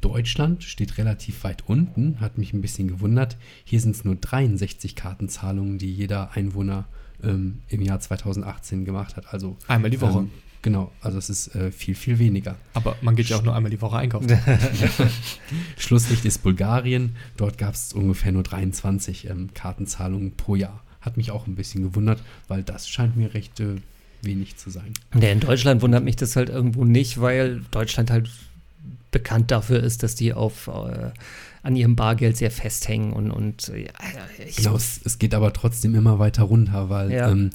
[0.00, 3.36] Deutschland steht relativ weit unten, hat mich ein bisschen gewundert.
[3.64, 6.86] Hier sind es nur 63 Kartenzahlungen, die jeder Einwohner
[7.22, 9.32] ähm, im Jahr 2018 gemacht hat.
[9.32, 10.20] Also einmal die Woche.
[10.20, 10.30] Ähm,
[10.62, 12.56] genau, also es ist äh, viel, viel weniger.
[12.74, 14.28] Aber man geht ja auch nur einmal die Woche einkaufen.
[15.76, 17.16] Schlusslicht ist Bulgarien.
[17.36, 20.82] Dort gab es ungefähr nur 23 ähm, Kartenzahlungen pro Jahr.
[21.00, 23.76] Hat mich auch ein bisschen gewundert, weil das scheint mir recht äh,
[24.22, 24.92] wenig zu sein.
[25.14, 28.30] Ja, in Deutschland wundert mich das halt irgendwo nicht, weil Deutschland halt
[29.10, 31.10] bekannt dafür ist, dass die auf äh,
[31.62, 33.90] an ihrem Bargeld sehr festhängen und, und ja,
[34.56, 37.30] genau, es, es, geht aber trotzdem immer weiter runter, weil ja.
[37.30, 37.50] ähm,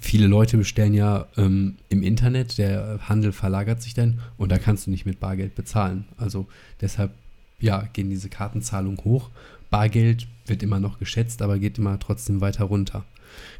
[0.00, 4.86] viele Leute bestellen ja ähm, im Internet, der Handel verlagert sich dann und da kannst
[4.86, 6.04] du nicht mit Bargeld bezahlen.
[6.16, 6.46] Also
[6.80, 7.12] deshalb
[7.58, 9.30] ja, gehen diese Kartenzahlungen hoch.
[9.70, 13.04] Bargeld wird immer noch geschätzt, aber geht immer trotzdem weiter runter.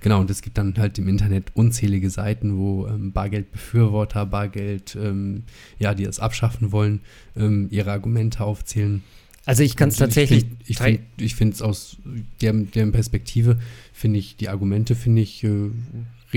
[0.01, 5.43] Genau, und es gibt dann halt im Internet unzählige Seiten, wo ähm, Bargeldbefürworter, Bargeld, ähm,
[5.79, 7.01] ja, die das abschaffen wollen,
[7.37, 9.03] ähm, ihre Argumente aufzählen.
[9.45, 10.47] Also ich kann es tatsächlich.
[10.67, 11.99] Ich finde es find, aus
[12.41, 13.59] deren, deren Perspektive,
[13.93, 15.71] finde ich, die Argumente finde ich äh,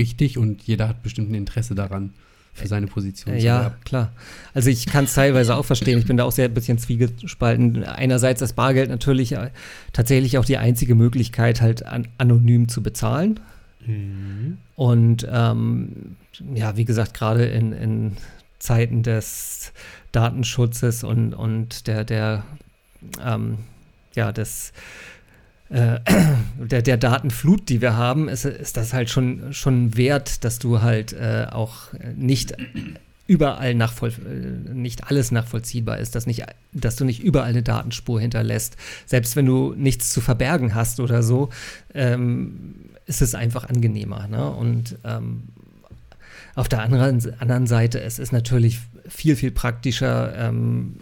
[0.00, 2.14] richtig und jeder hat bestimmt ein Interesse daran
[2.52, 3.36] für seine Position.
[3.36, 3.74] Ja, zu haben.
[3.84, 4.12] klar.
[4.54, 5.98] Also ich kann es teilweise auch verstehen.
[5.98, 7.84] Ich bin da auch sehr ein bisschen zwiegespalten.
[7.84, 9.50] Einerseits ist Bargeld natürlich äh,
[9.92, 13.38] tatsächlich auch die einzige Möglichkeit, halt an, anonym zu bezahlen.
[13.86, 14.58] Mhm.
[14.74, 16.16] Und ähm,
[16.54, 18.16] ja, wie gesagt, gerade in, in
[18.58, 19.72] Zeiten des
[20.12, 22.44] Datenschutzes und, und der, der
[23.24, 23.58] ähm,
[24.14, 24.72] ja, des
[25.70, 26.00] äh,
[26.58, 30.82] der, der Datenflut, die wir haben, ist, ist das halt schon, schon wert, dass du
[30.82, 32.54] halt äh, auch nicht
[33.30, 38.20] überall nachvoll äh, nicht alles nachvollziehbar ist, dass, nicht, dass du nicht überall eine Datenspur
[38.20, 38.76] hinterlässt.
[39.06, 41.50] Selbst wenn du nichts zu verbergen hast oder so,
[41.94, 42.74] ähm,
[43.06, 44.26] ist es einfach angenehmer.
[44.26, 44.50] Ne?
[44.50, 45.44] Und ähm,
[46.56, 50.96] auf der anderen, anderen Seite, es ist natürlich viel, viel praktischer, ähm,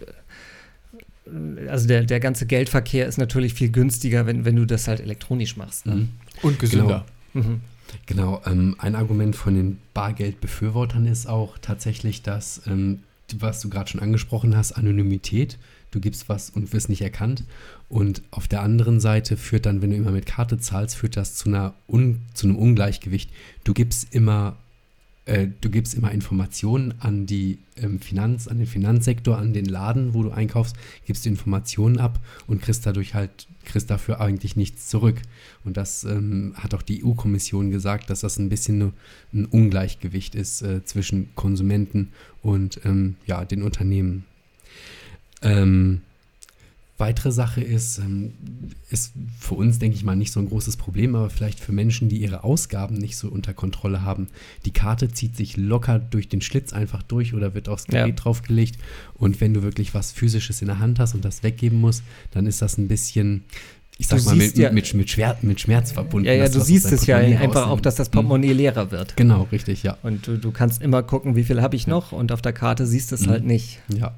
[1.67, 5.57] also der, der ganze Geldverkehr ist natürlich viel günstiger, wenn, wenn du das halt elektronisch
[5.57, 5.85] machst.
[5.85, 5.95] Ne?
[5.95, 6.09] Mhm.
[6.41, 7.05] Und gesünder.
[7.33, 7.61] Genau, mhm.
[8.05, 12.99] genau ähm, ein Argument von den Bargeldbefürwortern ist auch tatsächlich, dass, ähm,
[13.37, 15.57] was du gerade schon angesprochen hast, Anonymität.
[15.91, 17.43] Du gibst was und wirst nicht erkannt.
[17.87, 21.35] Und auf der anderen Seite führt dann, wenn du immer mit Karte zahlst, führt das
[21.35, 23.31] zu, einer Un, zu einem Ungleichgewicht.
[23.63, 24.55] Du gibst immer
[25.29, 30.15] äh, du gibst immer Informationen an die ähm, Finanz, an den Finanzsektor, an den Laden,
[30.15, 34.87] wo du einkaufst, gibst du Informationen ab und kriegst dadurch halt, kriegst dafür eigentlich nichts
[34.87, 35.21] zurück.
[35.63, 38.93] Und das ähm, hat auch die EU-Kommission gesagt, dass das ein bisschen
[39.31, 42.11] ein Ungleichgewicht ist äh, zwischen Konsumenten
[42.41, 44.25] und ähm, ja, den Unternehmen.
[45.43, 46.01] Ähm,
[46.99, 48.33] Weitere Sache ist, ähm,
[48.89, 52.09] ist für uns, denke ich mal, nicht so ein großes Problem, aber vielleicht für Menschen,
[52.09, 54.27] die ihre Ausgaben nicht so unter Kontrolle haben.
[54.65, 58.15] Die Karte zieht sich locker durch den Schlitz einfach durch oder wird aufs Gerät ja.
[58.15, 58.79] draufgelegt.
[59.13, 62.45] Und wenn du wirklich was Physisches in der Hand hast und das weggeben musst, dann
[62.45, 63.45] ist das ein bisschen,
[63.97, 66.27] ich sag du mal, mit, ja, mit, mit, Schwer, mit, Schmerz verbunden.
[66.27, 68.57] Ja, ja, du siehst es ja einfach auch, dass das Portemonnaie mhm.
[68.57, 69.15] leerer wird.
[69.15, 69.97] Genau, richtig, ja.
[70.03, 72.85] Und du, du kannst immer gucken, wie viel habe ich noch und auf der Karte
[72.85, 73.29] siehst du es mhm.
[73.29, 73.79] halt nicht.
[73.87, 74.15] Ja.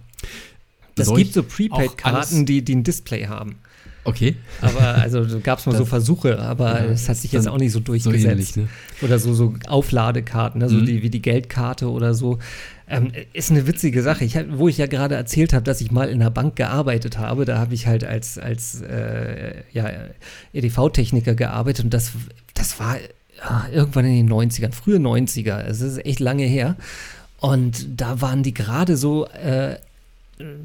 [0.97, 3.58] Es gibt so Prepaid-Karten, die, die ein Display haben.
[4.04, 4.36] Okay.
[4.62, 7.71] Aber also gab es mal das, so Versuche, aber es hat sich jetzt auch nicht
[7.71, 8.23] so durchgesetzt.
[8.23, 8.67] So ähnlich, ne?
[9.01, 10.69] Oder so, so Aufladekarten, ne?
[10.69, 10.86] so mhm.
[10.86, 12.39] die, wie die Geldkarte oder so.
[12.88, 14.25] Ähm, ist eine witzige Sache.
[14.25, 17.45] Ich, wo ich ja gerade erzählt habe, dass ich mal in einer Bank gearbeitet habe,
[17.45, 19.89] da habe ich halt als, als äh, ja,
[20.54, 22.12] EDV-Techniker gearbeitet und das,
[22.54, 22.97] das war
[23.38, 25.62] ja, irgendwann in den 90ern, frühe 90er.
[25.62, 26.75] Es ist echt lange her.
[27.39, 29.77] Und da waren die gerade so äh,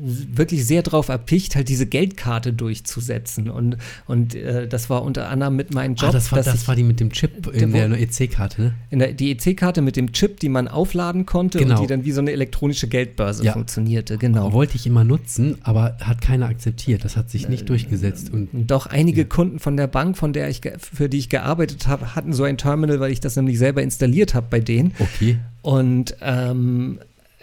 [0.01, 3.51] wirklich sehr darauf erpicht, halt diese Geldkarte durchzusetzen.
[3.51, 6.11] Und, und äh, das war unter anderem mit meinem Job.
[6.11, 8.75] Ah, das war, das ich, war die mit dem Chip in der, der EC-Karte, ne?
[8.91, 11.77] In der, die EC-Karte mit dem Chip, die man aufladen konnte genau.
[11.77, 13.53] und die dann wie so eine elektronische Geldbörse ja.
[13.53, 14.19] funktionierte.
[14.19, 14.53] Genau.
[14.53, 17.05] Wollte ich immer nutzen, aber hat keiner akzeptiert.
[17.05, 18.33] Das hat sich nicht äh, durchgesetzt.
[18.33, 19.27] Und, Doch einige ja.
[19.27, 22.59] Kunden von der Bank, von der ich, für die ich gearbeitet habe, hatten so ein
[22.59, 24.93] Terminal, weil ich das nämlich selber installiert habe bei denen.
[24.99, 25.39] Okay.
[25.63, 27.01] Und ähm,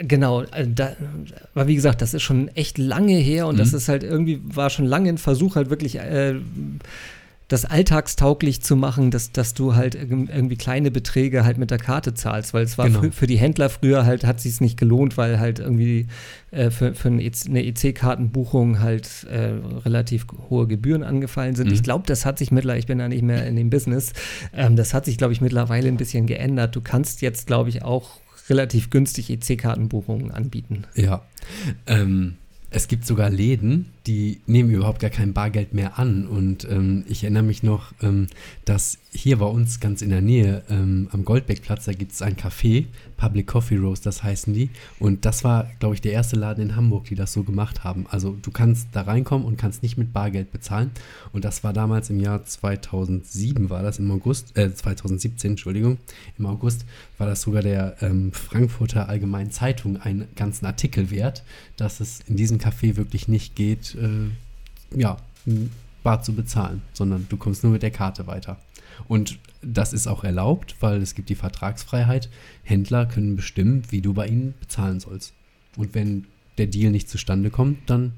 [0.07, 0.95] Genau, äh, da,
[1.55, 3.59] aber wie gesagt, das ist schon echt lange her und mhm.
[3.59, 6.35] das ist halt irgendwie, war schon lange ein Versuch, halt wirklich, äh,
[7.49, 12.13] das alltagstauglich zu machen, dass, dass du halt irgendwie kleine Beträge halt mit der Karte
[12.13, 13.01] zahlst, weil es war Genau.
[13.01, 16.07] für, für die Händler früher halt, hat sich nicht gelohnt, weil halt irgendwie
[16.51, 19.51] äh, für, für eine EC-Kartenbuchung halt äh,
[19.85, 21.67] relativ hohe Gebühren angefallen sind.
[21.67, 21.73] Mhm.
[21.73, 24.13] Ich glaube, das hat sich mittlerweile, ich bin da nicht mehr in dem Business,
[24.55, 26.75] ähm, das hat sich, glaube ich, mittlerweile ein bisschen geändert.
[26.75, 30.85] Du kannst jetzt, glaube ich, auch relativ günstig EC-Kartenbuchungen anbieten.
[30.95, 31.25] Ja.
[31.87, 32.35] Ähm,
[32.69, 36.27] es gibt sogar Läden, die nehmen überhaupt gar kein Bargeld mehr an.
[36.27, 38.27] Und ähm, ich erinnere mich noch, ähm,
[38.65, 42.35] dass hier bei uns ganz in der Nähe ähm, am Goldbeckplatz, da gibt es ein
[42.35, 42.85] Café,
[43.17, 44.69] Public Coffee Roasters heißen die.
[44.99, 48.05] Und das war, glaube ich, der erste Laden in Hamburg, die das so gemacht haben.
[48.09, 50.91] Also du kannst da reinkommen und kannst nicht mit Bargeld bezahlen.
[51.31, 55.97] Und das war damals im Jahr 2007, war das im August, äh 2017, Entschuldigung,
[56.37, 56.85] im August
[57.17, 61.43] war das sogar der ähm, Frankfurter Allgemeinen Zeitung einen ganzen Artikel wert,
[61.77, 65.17] dass es in diesem Café wirklich nicht geht, äh, ja,
[66.03, 68.57] bar zu bezahlen, sondern du kommst nur mit der Karte weiter.
[69.07, 72.29] Und das ist auch erlaubt, weil es gibt die Vertragsfreiheit.
[72.63, 75.33] Händler können bestimmen, wie du bei ihnen bezahlen sollst.
[75.77, 76.25] Und wenn
[76.57, 78.13] der Deal nicht zustande kommt, dann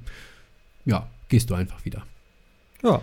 [0.85, 2.03] ja, gehst du einfach wieder.
[2.83, 3.01] Ja.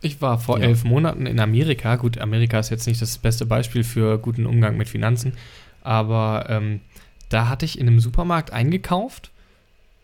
[0.00, 0.64] Ich war vor Ja.
[0.66, 1.96] elf Monaten in Amerika.
[1.96, 5.34] Gut, Amerika ist jetzt nicht das beste Beispiel für guten Umgang mit Finanzen,
[5.82, 6.80] aber ähm,
[7.28, 9.30] da hatte ich in einem Supermarkt eingekauft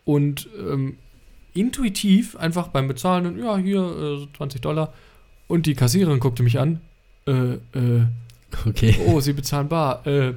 [0.05, 0.97] und ähm,
[1.53, 4.93] intuitiv einfach beim Bezahlen, und, ja, hier äh, so 20 Dollar.
[5.49, 6.79] Und die Kassiererin guckte mich an.
[7.27, 7.31] Äh,
[7.77, 8.05] äh,
[8.65, 8.95] Okay.
[9.05, 10.07] oh, Sie bezahlen bar.
[10.07, 10.33] Äh,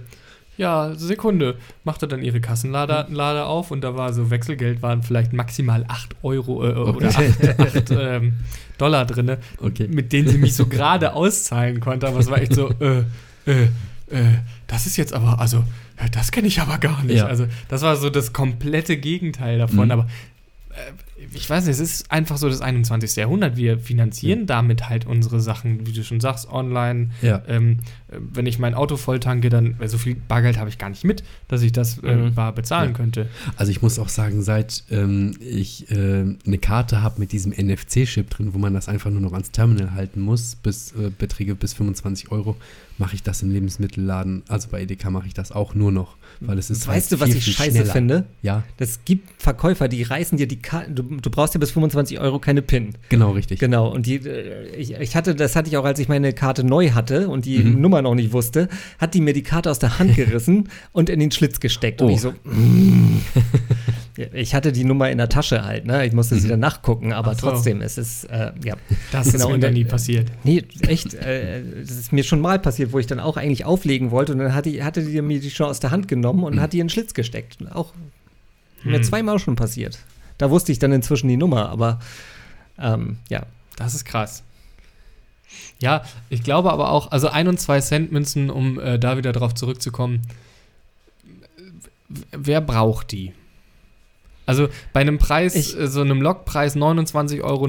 [0.59, 1.57] ja, Sekunde.
[1.83, 6.16] Machte dann ihre Kassenlade Lade auf und da war so Wechselgeld, waren vielleicht maximal 8
[6.22, 8.35] Euro äh, oder 8, 8 ähm,
[8.77, 9.88] Dollar drin, Okay.
[9.88, 12.07] mit denen sie mich so gerade auszahlen konnte.
[12.07, 12.98] Aber es war echt so, äh,
[13.46, 13.62] äh,
[14.11, 15.64] äh, das ist jetzt aber, also,
[15.96, 17.16] äh, das kenne ich aber gar nicht.
[17.18, 17.27] Ja.
[17.27, 19.87] Also, das war so das komplette Gegenteil davon.
[19.87, 19.90] Mhm.
[19.90, 20.07] Aber
[21.35, 23.15] ich weiß nicht, es ist einfach so das 21.
[23.17, 23.57] Jahrhundert.
[23.57, 27.11] Wir finanzieren damit halt unsere Sachen, wie du schon sagst, online.
[27.21, 27.43] Ja.
[27.47, 30.79] Ähm, äh, wenn ich mein Auto voll tanke, dann, weil so viel Bargeld habe ich
[30.79, 32.35] gar nicht mit, dass ich das äh, Mhm.
[32.35, 32.97] bar bezahlen Ja.
[32.97, 33.29] könnte.
[33.57, 38.31] Also ich muss auch sagen, seit ähm, ich äh, eine Karte habe mit diesem NFC-Chip
[38.31, 41.75] drin, wo man das einfach nur noch ans Terminal halten muss, bis äh, Beträge bis
[41.75, 42.57] 25 Euro,
[42.99, 46.59] mache ich das im Lebensmittelladen, also bei Edeka mache ich das auch nur noch, weil
[46.59, 47.92] es ist weißt halt du, was viel, ich viel scheiße schneller.
[47.92, 48.25] finde?
[48.42, 50.90] Ja, Das gibt Verkäufer, die reißen dir die Karte.
[50.90, 52.95] Du, du brauchst ja bis 25 Euro keine PIN.
[53.09, 53.59] genau richtig.
[53.61, 53.88] Genau.
[53.92, 56.90] Und die, äh, ich, ich hatte, das hatte ich auch, als ich meine Karte neu
[56.90, 57.81] hatte und die Mhm.
[57.81, 58.68] Nummer noch nicht wusste,
[58.99, 62.01] hat die mir die Karte aus der Hand gerissen und in den Schlitz gesteckt.
[62.03, 62.14] Und Oh.
[62.14, 63.21] ich so, mm.
[64.35, 66.05] Ich hatte die Nummer in der Tasche halt, ne?
[66.07, 66.51] Ich musste sie Mhm.
[66.51, 67.48] dann nachgucken, aber so.
[67.48, 68.77] trotzdem, es ist, äh, ja.
[69.11, 70.31] Das ist Genau, mir und noch dann- nie passiert.
[70.44, 74.11] Nee, echt, äh, das ist mir schon mal passiert, wo ich dann auch eigentlich auflegen
[74.11, 76.57] wollte und dann hatte, die- hatte die mir die schon aus der Hand genommen und
[76.57, 76.61] Mhm.
[76.61, 77.57] hat die in den Schlitz gesteckt.
[77.75, 77.94] Auch
[78.85, 79.03] mir Hm.
[79.05, 79.98] zweimal schon passiert.
[80.37, 81.98] Da wusste ich dann inzwischen die Nummer, aber
[82.79, 83.46] ähm, ja.
[83.77, 84.42] Das ist krass.
[85.79, 89.33] Ja, ich glaube aber auch, also ein und zwei Cent Münzen, um äh, da wieder
[89.33, 90.20] drauf zurückzukommen.
[92.31, 93.33] Wer braucht die?
[94.44, 97.66] Also bei einem Preis, Ich- äh, so einem Lokpreis 29,99 Euro,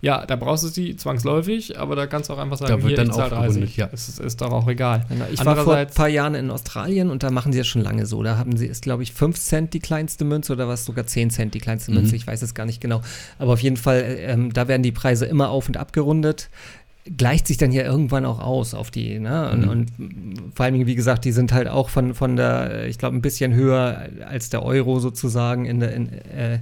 [0.00, 2.88] ja, da brauchst du die zwangsläufig, aber da kannst du auch einfach sagen, Da wird
[2.88, 3.88] hier, dann ich zahl aufgerundet, ja.
[3.92, 5.04] Es ist, ist doch auch egal.
[5.08, 7.82] Genau, Ich war vor ein paar Jahren in Australien und da machen sie es schon
[7.82, 8.22] lange so.
[8.22, 11.30] Da haben sie, ist glaube ich 5 Cent die kleinste Münze oder was sogar 10
[11.30, 11.98] Cent die kleinste Mhm.
[11.98, 12.16] Münze.
[12.16, 13.00] Ich weiß es gar nicht genau.
[13.38, 16.50] Aber auf jeden Fall, äh, ähm, da werden die Preise immer auf und abgerundet.
[17.18, 19.50] Gleicht sich dann ja irgendwann auch aus auf die, ne?
[19.50, 19.68] Und, Mhm.
[19.68, 19.92] und
[20.54, 23.52] vor allem, wie gesagt, die sind halt auch von, von der, ich glaube, ein bisschen
[23.52, 26.60] höher als der Euro sozusagen in der, in, äh,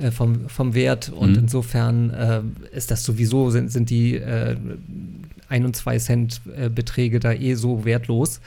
[0.00, 1.08] äh, vom, vom Wert.
[1.08, 1.38] Und Mhm.
[1.38, 2.40] insofern äh,
[2.76, 4.56] ist das sowieso, sind, sind die äh,
[5.48, 8.40] 1 und 2 Cent äh, Beträge da eh so wertlos.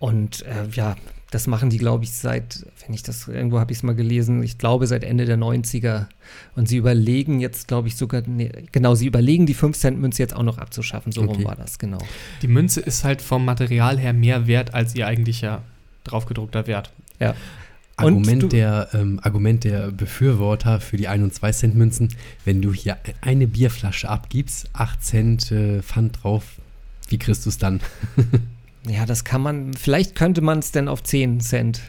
[0.00, 0.96] Und äh, ja,
[1.32, 4.42] das machen die, glaube ich, seit, wenn ich das, irgendwo habe ich es mal gelesen,
[4.42, 6.06] ich glaube seit Ende der 90er.
[6.54, 10.42] Und sie überlegen jetzt, glaube ich, sogar, nee, genau, sie überlegen die 5-Cent-Münze jetzt auch
[10.44, 11.10] noch abzuschaffen.
[11.10, 11.44] So rum Okay.
[11.44, 11.98] war das, genau.
[12.42, 15.62] Die Münze ist halt vom Material her mehr wert als ihr eigentlicher
[16.04, 16.92] draufgedruckter Wert.
[17.18, 17.34] Du-
[17.96, 22.08] Argument der, ähm, Argument der Befürworter für die 1 und 2 Cent Münzen,
[22.44, 26.44] wenn du hier eine Bierflasche abgibst, 8 Cent äh, Pfand drauf,
[27.08, 27.80] wie kriegst du es dann?
[28.88, 31.80] Ja, das kann man, vielleicht könnte man es denn auf 10 Cent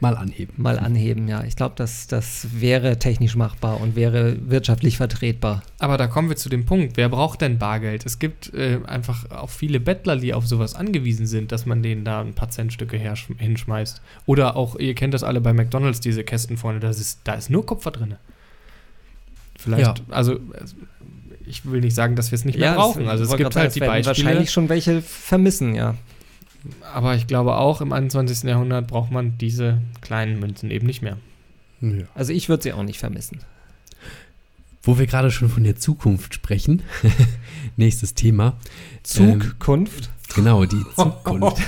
[0.00, 0.52] Mal anheben.
[0.56, 1.44] mal anheben, ja.
[1.44, 5.62] Ich glaube, das, das wäre technisch machbar und wäre wirtschaftlich vertretbar.
[5.78, 8.04] Aber da kommen wir zu dem Punkt, wer braucht denn Bargeld?
[8.04, 12.04] Es gibt äh, einfach auch viele Bettler, die auf sowas angewiesen sind, dass man denen
[12.04, 14.02] da ein paar Centstücke hinschmeißt.
[14.26, 17.48] Oder auch, ihr kennt das alle bei McDonalds, diese Kästen vorne, das ist, da ist
[17.48, 18.16] nur Kupfer drin.
[19.56, 20.04] Vielleicht, Ja.
[20.10, 20.40] also
[21.46, 23.08] ich will nicht sagen, dass wir es nicht mehr Ja, brauchen.
[23.08, 24.06] Also es gibt halt die Beispiele.
[24.06, 25.96] wahrscheinlich schon welche vermissen, ja.
[26.94, 28.44] Aber ich glaube auch, im 21.
[28.48, 31.16] Jahrhundert braucht man diese kleinen Münzen eben nicht mehr.
[31.80, 32.04] Ja.
[32.14, 33.40] Also ich würde sie auch nicht vermissen.
[34.84, 36.82] wo wir gerade schon von der Zukunft sprechen,
[37.76, 38.56] nächstes Thema.
[39.02, 40.04] Zukunft?
[40.06, 41.58] Ähm, genau, die Zukunft.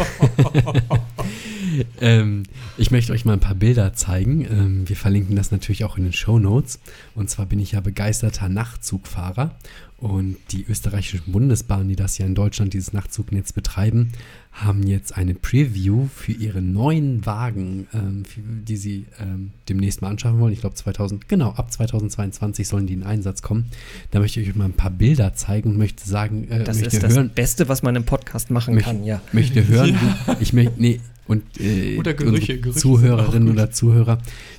[2.01, 2.45] ähm,
[2.77, 4.45] ich möchte euch mal ein paar Bilder zeigen.
[4.45, 6.81] Ähm, wir verlinken das natürlich auch in den Show Notes.
[7.15, 9.55] Und zwar bin ich ja begeisterter Nachtzugfahrer.
[9.99, 14.13] Und die österreichischen Bundesbahnen, die das ja in Deutschland, dieses Nachtzugnetz betreiben,
[14.55, 20.09] haben jetzt eine Preview für ihre neuen Wagen, ähm, für, die sie ähm, demnächst mal
[20.09, 20.53] anschaffen wollen.
[20.53, 23.67] Ich glaube 2000, genau, ab 2022 sollen die in Einsatz kommen.
[24.13, 26.97] Da möchte ich euch mal ein paar Bilder zeigen und möchte sagen, äh, das möchte
[26.97, 29.21] ist das Beste, was man im Podcast machen möcht, kann, ja.
[29.33, 30.37] Möchte hören, ja.
[30.39, 34.19] ich möchte, nee, und äh, oder Gerüche, Gerüche Zuhörerinnen oder Zuhörer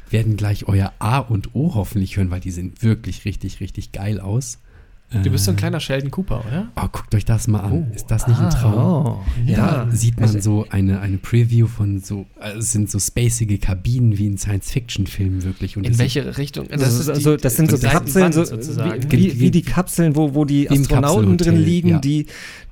[0.10, 4.20] werden gleich euer A und O hoffentlich hören, weil die sehen wirklich richtig, richtig geil
[4.20, 4.60] aus.
[5.12, 6.72] Du bist so ein äh, kleiner Sheldon Cooper, oder?
[6.76, 7.72] Oh, guckt euch das mal an.
[7.72, 9.06] Oh, ist das nicht ah, ein Traum?
[9.06, 9.86] Oh, ja.
[9.86, 13.60] Da sieht man also so eine, eine Preview von so, also es sind so spacige
[13.60, 15.78] Kabinen wie in Science-Fiction-Filmen wirklich.
[15.78, 16.68] Und in welche Richtung?
[16.70, 20.44] Das, das, also, das sind so Kapseln, so, wie, wie, wie, die Kapseln, wo, wo
[20.44, 22.00] die Astronauten drin liegen, ja.
[22.00, 22.26] die,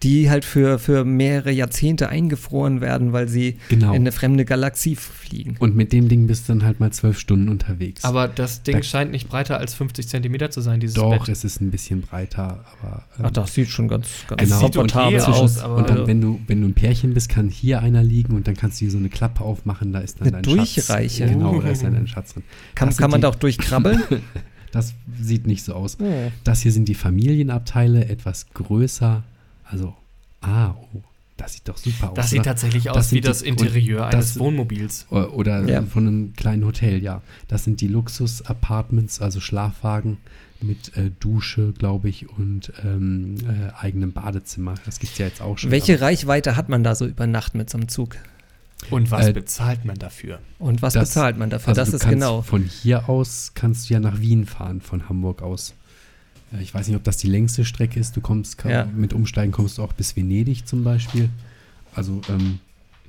[0.03, 3.89] die halt für, für mehrere Jahrzehnte eingefroren werden, weil sie genau.
[3.89, 5.55] in eine fremde Galaxie fliegen.
[5.59, 8.03] Und mit dem Ding bist du dann halt mal zwölf Stunden unterwegs.
[8.03, 11.21] Aber das Ding da, scheint nicht breiter als 50 Zentimeter zu sein, dieses doch, Bett.
[11.21, 13.03] Doch, es ist ein bisschen breiter, aber.
[13.17, 14.59] Ähm, Ach, das sieht schon ganz, ganz genau.
[14.59, 15.59] komfortabel okay aus.
[15.59, 18.47] Aber und dann, wenn du, wenn du ein Pärchen bist, kann hier einer liegen und
[18.47, 21.23] dann kannst du hier so eine Klappe aufmachen, da ist dann eine dein Durchreiche.
[21.27, 21.33] Schatz.
[21.33, 22.43] Genau, da ist dann dein Schatz drin.
[22.75, 24.03] Kann, kann man da auch durchkrabbeln?
[24.71, 25.97] das sieht nicht so aus.
[25.99, 26.31] Oh.
[26.43, 29.23] Das hier sind die Familienabteile, etwas größer,
[29.65, 29.95] also
[30.43, 31.01] Ah, oh,
[31.37, 32.15] das sieht doch super aus.
[32.15, 35.07] Das sieht tatsächlich aus wie das Interieur eines Wohnmobils.
[35.09, 35.81] Oder ja.
[35.83, 37.21] von einem kleinen Hotel, ja.
[37.47, 40.17] Das sind die Luxus-Apartments, also Schlafwagen
[40.63, 44.75] mit äh, Dusche, glaube ich, und ähm, äh, eigenem Badezimmer.
[44.85, 45.71] Das gibt es ja jetzt auch schon.
[45.71, 48.15] Welche Reichweite hat man da so über Nacht mit so einem Zug?
[48.89, 50.39] Und was äh, bezahlt man dafür?
[50.59, 51.69] Und was das, bezahlt man dafür?
[51.69, 52.41] Also das ist genau.
[52.41, 55.73] Von hier aus kannst du ja nach Wien fahren, von Hamburg aus.
[56.59, 58.15] Ich weiß nicht, ob das die längste Strecke ist.
[58.15, 58.85] Du kommst ja.
[58.85, 61.29] mit Umsteigen kommst du auch bis Venedig zum Beispiel.
[61.95, 62.59] Also ähm,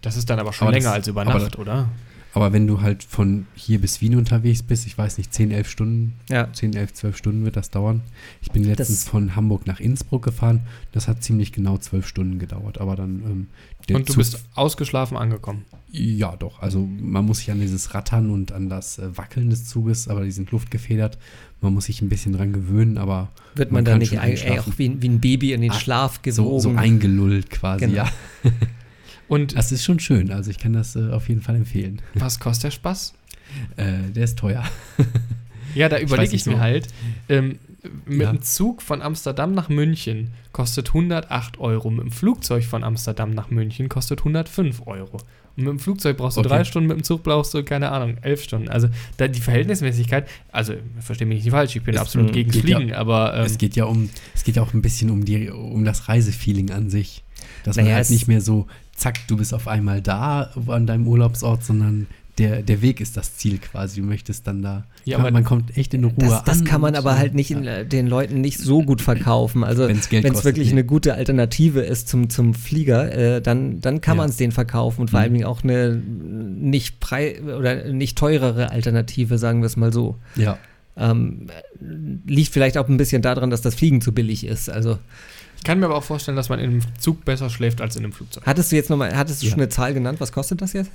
[0.01, 1.89] das ist dann aber schon aber länger das, als über Nacht, oder?
[2.35, 5.71] Aber wenn du halt von hier bis Wien unterwegs bist, ich weiß nicht, 10, 11
[5.71, 6.53] Stunden, ja.
[6.53, 8.03] 10, 11, 12 Stunden wird das dauern.
[8.43, 10.63] Ich bin letztens das von Hamburg nach Innsbruck gefahren.
[10.91, 12.81] Das hat ziemlich genau 12 Stunden gedauert.
[12.81, 13.23] Aber dann.
[13.25, 13.47] Ähm,
[13.95, 15.65] und du Zug, bist ausgeschlafen angekommen?
[15.93, 16.61] Ja, doch.
[16.61, 20.25] Also man muss sich an dieses Rattern und an das äh, Wackeln des Zuges, aber
[20.25, 21.19] die sind luftgefedert.
[21.61, 23.31] Man muss sich ein bisschen dran gewöhnen, aber.
[23.55, 26.23] Wird man, man da nicht ey, auch wie, wie, ein Baby in den ah, Schlaf
[26.23, 26.61] gesogen?
[26.61, 27.95] So, so eingelullt quasi, genau.
[27.95, 28.11] ja.
[29.29, 30.31] Und das ist schon schön.
[30.31, 32.01] Also ich kann das äh, auf jeden Fall empfehlen.
[32.15, 33.15] Was kostet der Spaß?
[33.77, 34.65] Äh, der ist teuer.
[35.77, 36.61] ja, da überlege ich, ich mir so.
[36.61, 36.89] halt.
[37.29, 37.61] Ähm,
[38.07, 38.33] mit ja.
[38.33, 41.91] dem Zug von Amsterdam nach München kostet 108 Euro.
[41.91, 45.19] Mit dem Flugzeug von Amsterdam nach München kostet 105 Euro.
[45.57, 46.49] Und mit dem Flugzeug brauchst du okay.
[46.49, 48.69] drei Stunden, mit dem Zug brauchst du, keine Ahnung, elf Stunden.
[48.69, 52.89] Also da die Verhältnismäßigkeit, also verstehe mich nicht falsch, ich bin es absolut gegen Fliegen,
[52.89, 53.37] ja, aber.
[53.37, 56.09] Ähm, es geht ja um, es geht ja auch ein bisschen um die, um das
[56.09, 57.23] Reisefeeling an sich.
[57.63, 58.67] Dass naja, man halt nicht mehr so
[59.05, 62.07] zack, du bist auf einmal da an deinem Urlaubsort, sondern
[62.39, 64.01] der, der Weg ist das Ziel quasi.
[64.01, 64.85] Du möchtest dann da.
[65.05, 66.45] Ja, aber man kommt echt in Ruhe das, das an.
[66.47, 69.63] Das kann man aber halt nicht in, äh, den Leuten nicht so gut verkaufen.
[69.63, 70.73] Also wenn es wirklich nee.
[70.73, 74.23] eine gute Alternative ist zum, zum Flieger, äh, dann, dann kann ja.
[74.23, 75.35] man es denen verkaufen und vor mhm.
[75.35, 80.17] allem auch eine nicht prei oder nicht teurere Alternative, sagen wir es mal so.
[80.35, 80.59] Ja.
[80.97, 81.49] Ähm,
[82.27, 84.71] liegt vielleicht auch ein bisschen daran, dass das Fliegen zu billig ist.
[84.71, 84.99] Also
[85.65, 88.13] kann mir aber auch vorstellen, dass man in einem Zug besser schläft als in einem
[88.13, 88.45] Flugzeug.
[88.47, 89.53] Hattest du jetzt nochmal, hattest du ja.
[89.53, 90.21] schon eine Zahl genannt?
[90.21, 90.91] Was kostet das jetzt?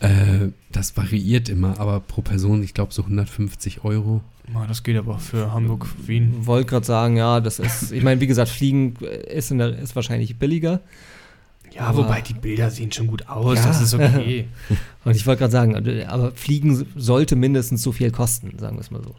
[0.00, 4.20] Äh, das variiert immer, aber pro Person, ich glaube, so 150 Euro.
[4.68, 6.46] das geht aber für Hamburg, Wien.
[6.46, 10.36] Wollte gerade sagen, ja, das ist, ich meine, wie gesagt, Fliegen ist, der, ist wahrscheinlich
[10.38, 10.80] billiger.
[11.74, 13.66] Ja, aber wobei die Bilder sehen schon gut aus, ja.
[13.66, 14.46] das ist okay.
[15.04, 18.90] Und ich wollte gerade sagen, aber Fliegen sollte mindestens so viel kosten, sagen wir es
[18.90, 19.14] mal so.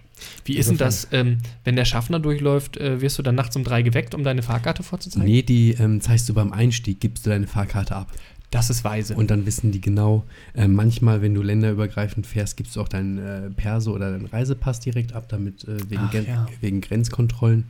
[0.46, 3.64] Wie ist denn das, ähm, wenn der Schaffner durchläuft, äh, wirst du dann nachts um
[3.64, 5.30] drei geweckt, um deine Fahrkarte vorzuzeigen?
[5.30, 8.12] Nee, die ähm, zeigst du beim Einstieg, gibst du deine Fahrkarte ab.
[8.54, 9.16] Das ist weise.
[9.16, 13.18] Und dann wissen die genau, äh, manchmal, wenn du länderübergreifend fährst, gibst du auch deinen
[13.18, 16.46] äh, Perso oder deinen Reisepass direkt ab, damit äh, wegen, Ach, ja.
[16.62, 17.66] wegen Grenzkontrollen,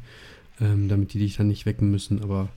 [0.60, 2.22] ähm, damit die dich dann nicht wecken müssen.
[2.22, 2.50] Aber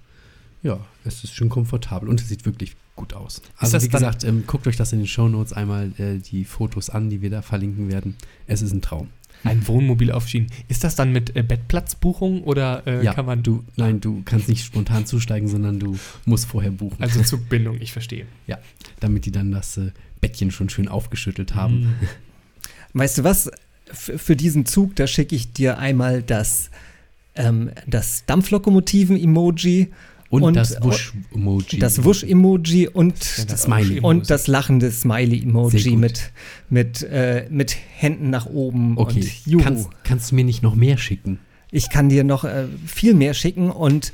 [0.66, 3.42] ja, es ist schon komfortabel und es sieht wirklich gut aus.
[3.58, 6.90] Also wie gesagt, ähm, guckt euch das in den Show Notes einmal äh, die Fotos
[6.90, 8.16] an, die wir da verlinken werden.
[8.46, 9.08] Es ist ein Traum.
[9.44, 10.48] Ein Wohnmobil auf Schienen.
[10.66, 13.42] Ist das dann mit äh, Bettplatzbuchung oder äh, ja, kann man.
[13.42, 17.00] Du, nein, du kannst nicht spontan zusteigen, sondern du musst vorher buchen.
[17.00, 18.26] Also Zugbindung, ich verstehe.
[18.46, 18.58] Ja,
[18.98, 21.80] damit die dann das äh, Bettchen schon schön aufgeschüttelt haben.
[21.80, 21.94] Mhm.
[22.94, 23.50] Weißt du was?
[23.88, 26.70] F für diesen Zug, da schicke ich dir einmal das,
[27.36, 29.92] ähm, das Dampflokomotiven-Emoji
[30.28, 31.78] und, und das Wusch-Emoji.
[31.78, 33.14] Das Wusch-Emoji und,
[33.50, 36.32] das Smiley und das lachende Smiley-Emoji mit,
[36.68, 38.98] mit, äh, mit Händen nach oben.
[38.98, 39.28] Okay,
[39.62, 41.38] kannst, kannst, du mir nicht noch mehr schicken?
[41.70, 44.12] Ich kann dir noch äh, viel mehr schicken und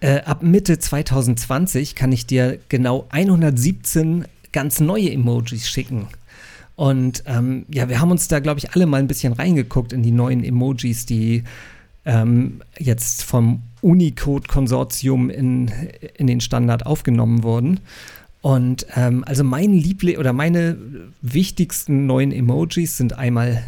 [0.00, 6.08] äh, ab Mitte 2020 kann ich dir genau 117 ganz neue Emojis schicken.
[6.76, 10.02] Und ähm, ja, wir haben uns da, glaube ich, alle mal ein bisschen reingeguckt in
[10.02, 11.44] die neuen Emojis, die
[12.06, 15.70] ähm, jetzt vom Unicode-Konsortium in,
[16.14, 17.80] in den Standard aufgenommen wurden.
[18.42, 20.78] Und ähm, also mein Liebling oder meine
[21.20, 23.62] wichtigsten neuen Emojis sind einmal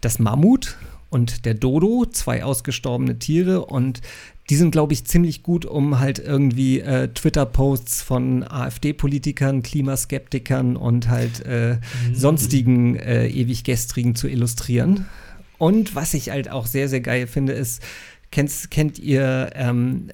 [0.00, 0.76] das Mammut
[1.10, 4.00] und der Dodo, zwei ausgestorbene Tiere und
[4.48, 11.08] die sind, glaube ich, ziemlich gut, um halt irgendwie äh, Twitter-Posts von AfD-Politikern, Klimaskeptikern und
[11.08, 12.14] halt äh, Mhm.
[12.14, 15.04] sonstigen äh, ewig gestrigen zu illustrieren.
[15.58, 17.82] Und was ich halt auch sehr, sehr geil finde, ist,
[18.30, 20.08] kennt, kennt ihr ähm,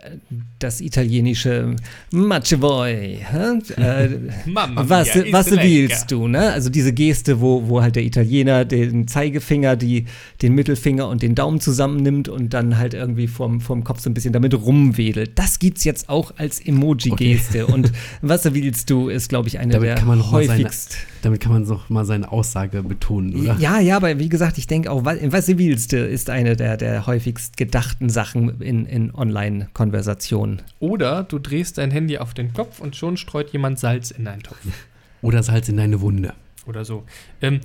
[0.59, 1.77] das italienische
[2.13, 3.19] Mace voi?
[3.21, 3.59] hä?
[3.77, 4.09] Äh,
[4.47, 6.53] Mamma was, mia, was willst du, ne?
[6.53, 10.07] Also diese Geste, wo, wo halt der Italiener den Zeigefinger, die,
[10.43, 14.15] den Mittelfinger und den Daumen zusammennimmt und dann halt irgendwie vom, vom Kopf so ein
[14.15, 15.39] bisschen damit rumwedelt.
[15.39, 17.67] Das gibt's jetzt auch als Emoji-Geste.
[17.67, 17.93] Und
[18.23, 20.97] was willst du, ist, glaube ich, eine Damit der kann man mal seine- häufigst.
[21.23, 23.57] Damit kann man noch mal seine Aussage betonen, oder?
[23.59, 26.77] Ja, ja, aber wie gesagt, ich denke auch, wa- was willst du, ist eine der,
[26.77, 30.63] der häufigst gedachten Sachen in, in Online-Konversationen.
[30.81, 34.43] Oder du drehst dein Handy auf den Kopf und schon streut jemand Salz in deinen
[34.43, 34.59] Topf.
[35.23, 36.35] Oder Salz in deine Wunde.
[36.67, 37.05] Oder so.
[37.41, 37.61] Ähm,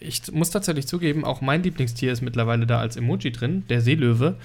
[0.00, 4.36] ich muss tatsächlich zugeben, auch mein Lieblingstier ist mittlerweile da als Emoji drin, der Seelöwe.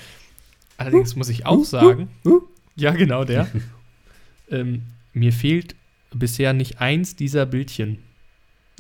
[0.78, 2.10] Allerdings muss ich auch sagen,
[2.76, 3.48] ja genau der,
[4.50, 4.84] ähm,
[5.14, 5.76] mir fehlt
[6.14, 8.00] bisher nicht eins dieser Bildchen.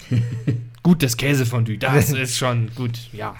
[0.83, 3.35] gut, das Käsefondue, das ist schon gut, ja.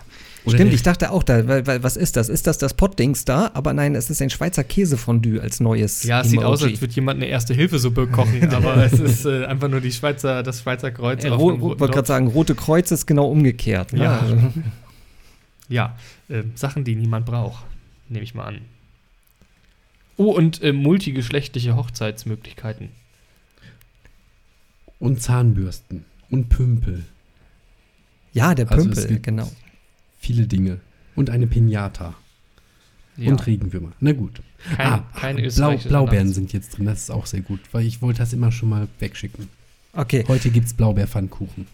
[0.46, 2.28] Oder Stimmt, ich dachte auch, da, weil, weil, was ist das?
[2.28, 3.52] Ist das das Pottdings da?
[3.54, 6.04] Aber nein, es ist ein Schweizer Käsefondue als neues.
[6.04, 6.74] Ja, es sieht aus, Emoji.
[6.74, 10.60] als würde jemand eine Erste-Hilfe-Suppe kochen, aber es ist äh, einfach nur die Schweizer, das
[10.62, 11.24] Schweizer Kreuz.
[11.24, 13.94] Äh, ro- roten wollte gerade sagen, Rote Kreuz ist genau umgekehrt.
[13.94, 14.04] Ne?
[14.04, 14.20] Ja.
[14.20, 14.38] Also,
[15.70, 15.96] Ja,
[16.28, 17.64] äh, Sachen, die niemand braucht,
[18.10, 18.58] nehme ich mal an.
[20.18, 22.89] Oh, und äh, multigeschlechtliche Hochzeitsmöglichkeiten.
[25.00, 26.06] Und Zahnbürsten.
[26.30, 27.04] Und Pümpel.
[28.34, 29.50] ja der Also Pümpel, gibt- genau.
[30.24, 30.80] Viele Dinge.
[31.15, 32.15] Und eine Pinata.
[33.17, 33.91] Ja, Und Regenwürmer.
[33.99, 34.41] Na gut.
[34.78, 36.86] kein, ah, kein Blau, Blaubeeren sind jetzt drin.
[36.86, 37.59] Das ist auch sehr gut.
[37.74, 39.49] Weil ich wollte das immer schon mal wegschicken.
[39.91, 40.24] Okay.
[40.30, 41.67] Heute gibt es Blaubeerpfannkuchen.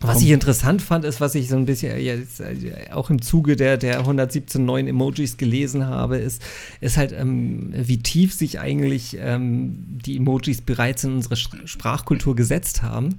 [0.00, 3.56] Was ich interessant fand, ist, was ich so ein bisschen jetzt, äh, auch im Zuge
[3.56, 6.42] der, der 117 neuen Emojis gelesen habe, ist,
[6.80, 12.82] ist halt, ähm, wie tief sich eigentlich ähm, die Emojis bereits in unsere Sprachkultur gesetzt
[12.82, 13.18] haben.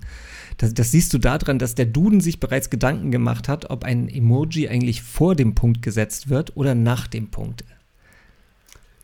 [0.58, 4.08] Das, das siehst du daran, dass der Duden sich bereits Gedanken gemacht hat, ob ein
[4.08, 7.66] Emoji eigentlich vor dem Punkt gesetzt wird oder nach dem Punkt.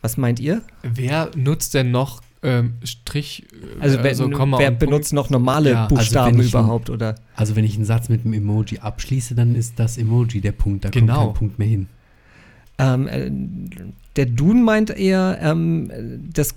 [0.00, 0.62] Was meint ihr?
[0.82, 5.84] Wer nutzt denn noch ähm, Strich, äh, Also, wer, Komma wer benutzt noch normale Ja,
[5.84, 6.90] also Buchstaben wenn ich ein- überhaupt?
[6.90, 7.14] Oder?
[7.36, 10.84] Also wenn ich einen Satz mit einem Emoji abschließe, dann ist das Emoji der Punkt.
[10.84, 11.14] Da Genau.
[11.14, 11.86] kommt kein Punkt mehr hin.
[12.78, 13.30] Ähm, äh,
[14.16, 15.90] der Duden meint eher, ähm,
[16.32, 16.54] das,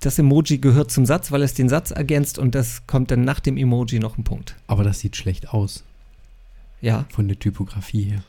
[0.00, 3.40] das Emoji gehört zum Satz, weil es den Satz ergänzt und das kommt dann nach
[3.40, 4.54] dem Emoji noch ein Punkt.
[4.66, 5.82] Aber das sieht schlecht aus.
[6.80, 8.22] Ja, Von der Typografie her.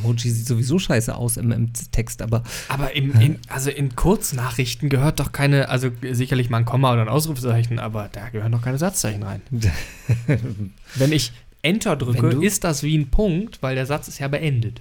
[0.00, 4.88] Emoji sieht sowieso scheiße aus im, im Text, aber Aber im, in, also in Kurznachrichten
[4.88, 8.62] gehört doch keine, also sicherlich mal ein Komma oder ein Ausrufezeichen, aber da gehören doch
[8.62, 9.42] keine Satzzeichen rein.
[10.94, 11.32] Wenn ich
[11.62, 14.80] Enter drücke, du- ist das wie ein Punkt, weil der Satz ist ja beendet.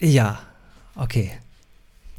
[0.00, 0.40] ja,
[0.96, 1.32] okay.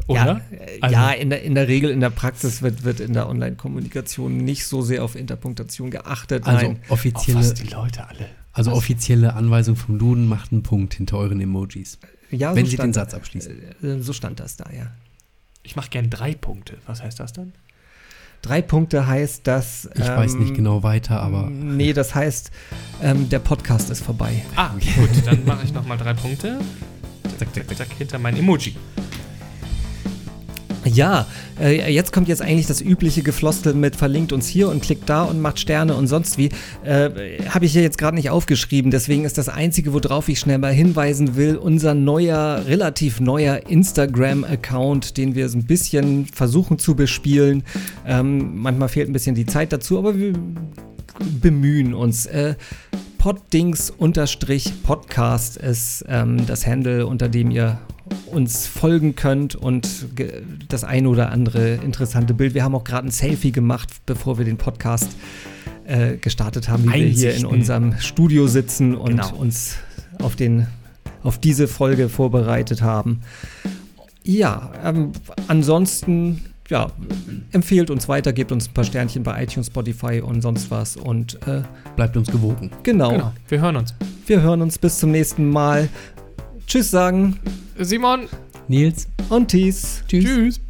[0.07, 0.41] Oder?
[0.51, 3.13] Ja, äh, Also- ja in, der, in der Regel, in der Praxis wird, wird in
[3.13, 6.45] der Online-Kommunikation nicht so sehr auf Interpunktation geachtet.
[6.45, 6.79] Also Nein.
[6.89, 8.29] Auf offizielle, was die Leute alle.
[8.53, 8.77] Also was?
[8.77, 11.99] offizielle Anweisung vom Duden macht einen Punkt hinter euren Emojis.
[12.31, 13.51] Ja, wenn so sie den Satz abschließen.
[13.83, 14.91] äh, So stand das da, ja.
[15.63, 16.77] Ich mache gern drei Punkte.
[16.87, 17.53] Was heißt das dann?
[18.41, 19.89] Drei Punkte heißt, dass.
[19.95, 22.51] Ich weiß nicht ähm, genau weiter, aber Nee, das heißt,
[23.01, 24.43] ähm, der Podcast ist vorbei.
[24.57, 26.59] Ah, gut, dann mache ich nochmal drei Punkte.
[27.37, 28.75] Zack, zack, zack, hinter mein Emoji.
[30.85, 31.27] Ja,
[31.61, 35.23] äh, jetzt kommt jetzt eigentlich das übliche Gefloskel mit verlinkt uns hier und klickt da
[35.23, 36.49] und macht Sterne und sonst wie.
[36.83, 40.57] Äh, Habe ich hier jetzt gerade nicht aufgeschrieben, deswegen ist das Einzige, worauf ich schnell
[40.57, 46.95] mal hinweisen will, unser neuer, relativ neuer Instagram-Account, den wir so ein bisschen versuchen zu
[46.95, 47.63] bespielen.
[48.05, 50.33] Ähm, manchmal fehlt ein bisschen die Zeit dazu, aber wir
[51.41, 52.25] bemühen uns.
[52.25, 52.55] Äh,
[53.19, 57.79] Poddings-Podcast ist ähm, das Handle, unter dem ihr
[58.31, 59.87] uns folgen könnt und
[60.69, 62.53] das ein oder andere interessante Bild.
[62.53, 65.15] Wir haben auch gerade ein Selfie gemacht, bevor wir den Podcast
[65.85, 67.45] äh, gestartet haben, wie wir hier in Einsichten.
[67.45, 69.35] unserem Studio sitzen und Genau.
[69.35, 69.75] uns
[70.21, 70.67] auf, den,
[71.23, 73.21] auf diese Folge vorbereitet haben.
[74.23, 75.11] Ja, ähm,
[75.47, 76.91] ansonsten, ja,
[77.51, 80.95] empfehlt uns weiter, gebt uns ein paar Sternchen bei iTunes, Spotify und sonst was.
[80.95, 81.61] Und äh,
[81.97, 82.71] bleibt uns gewogen.
[82.83, 83.93] genau, Genau, wir hören uns.
[84.27, 85.89] wir hören uns bis zum nächsten Mal.
[86.67, 87.39] Tschüss sagen.
[87.77, 88.27] Simon.
[88.67, 89.07] Nils.
[89.29, 90.03] Und Thies.
[90.07, 90.23] Tschüss.
[90.25, 90.61] Tschüss.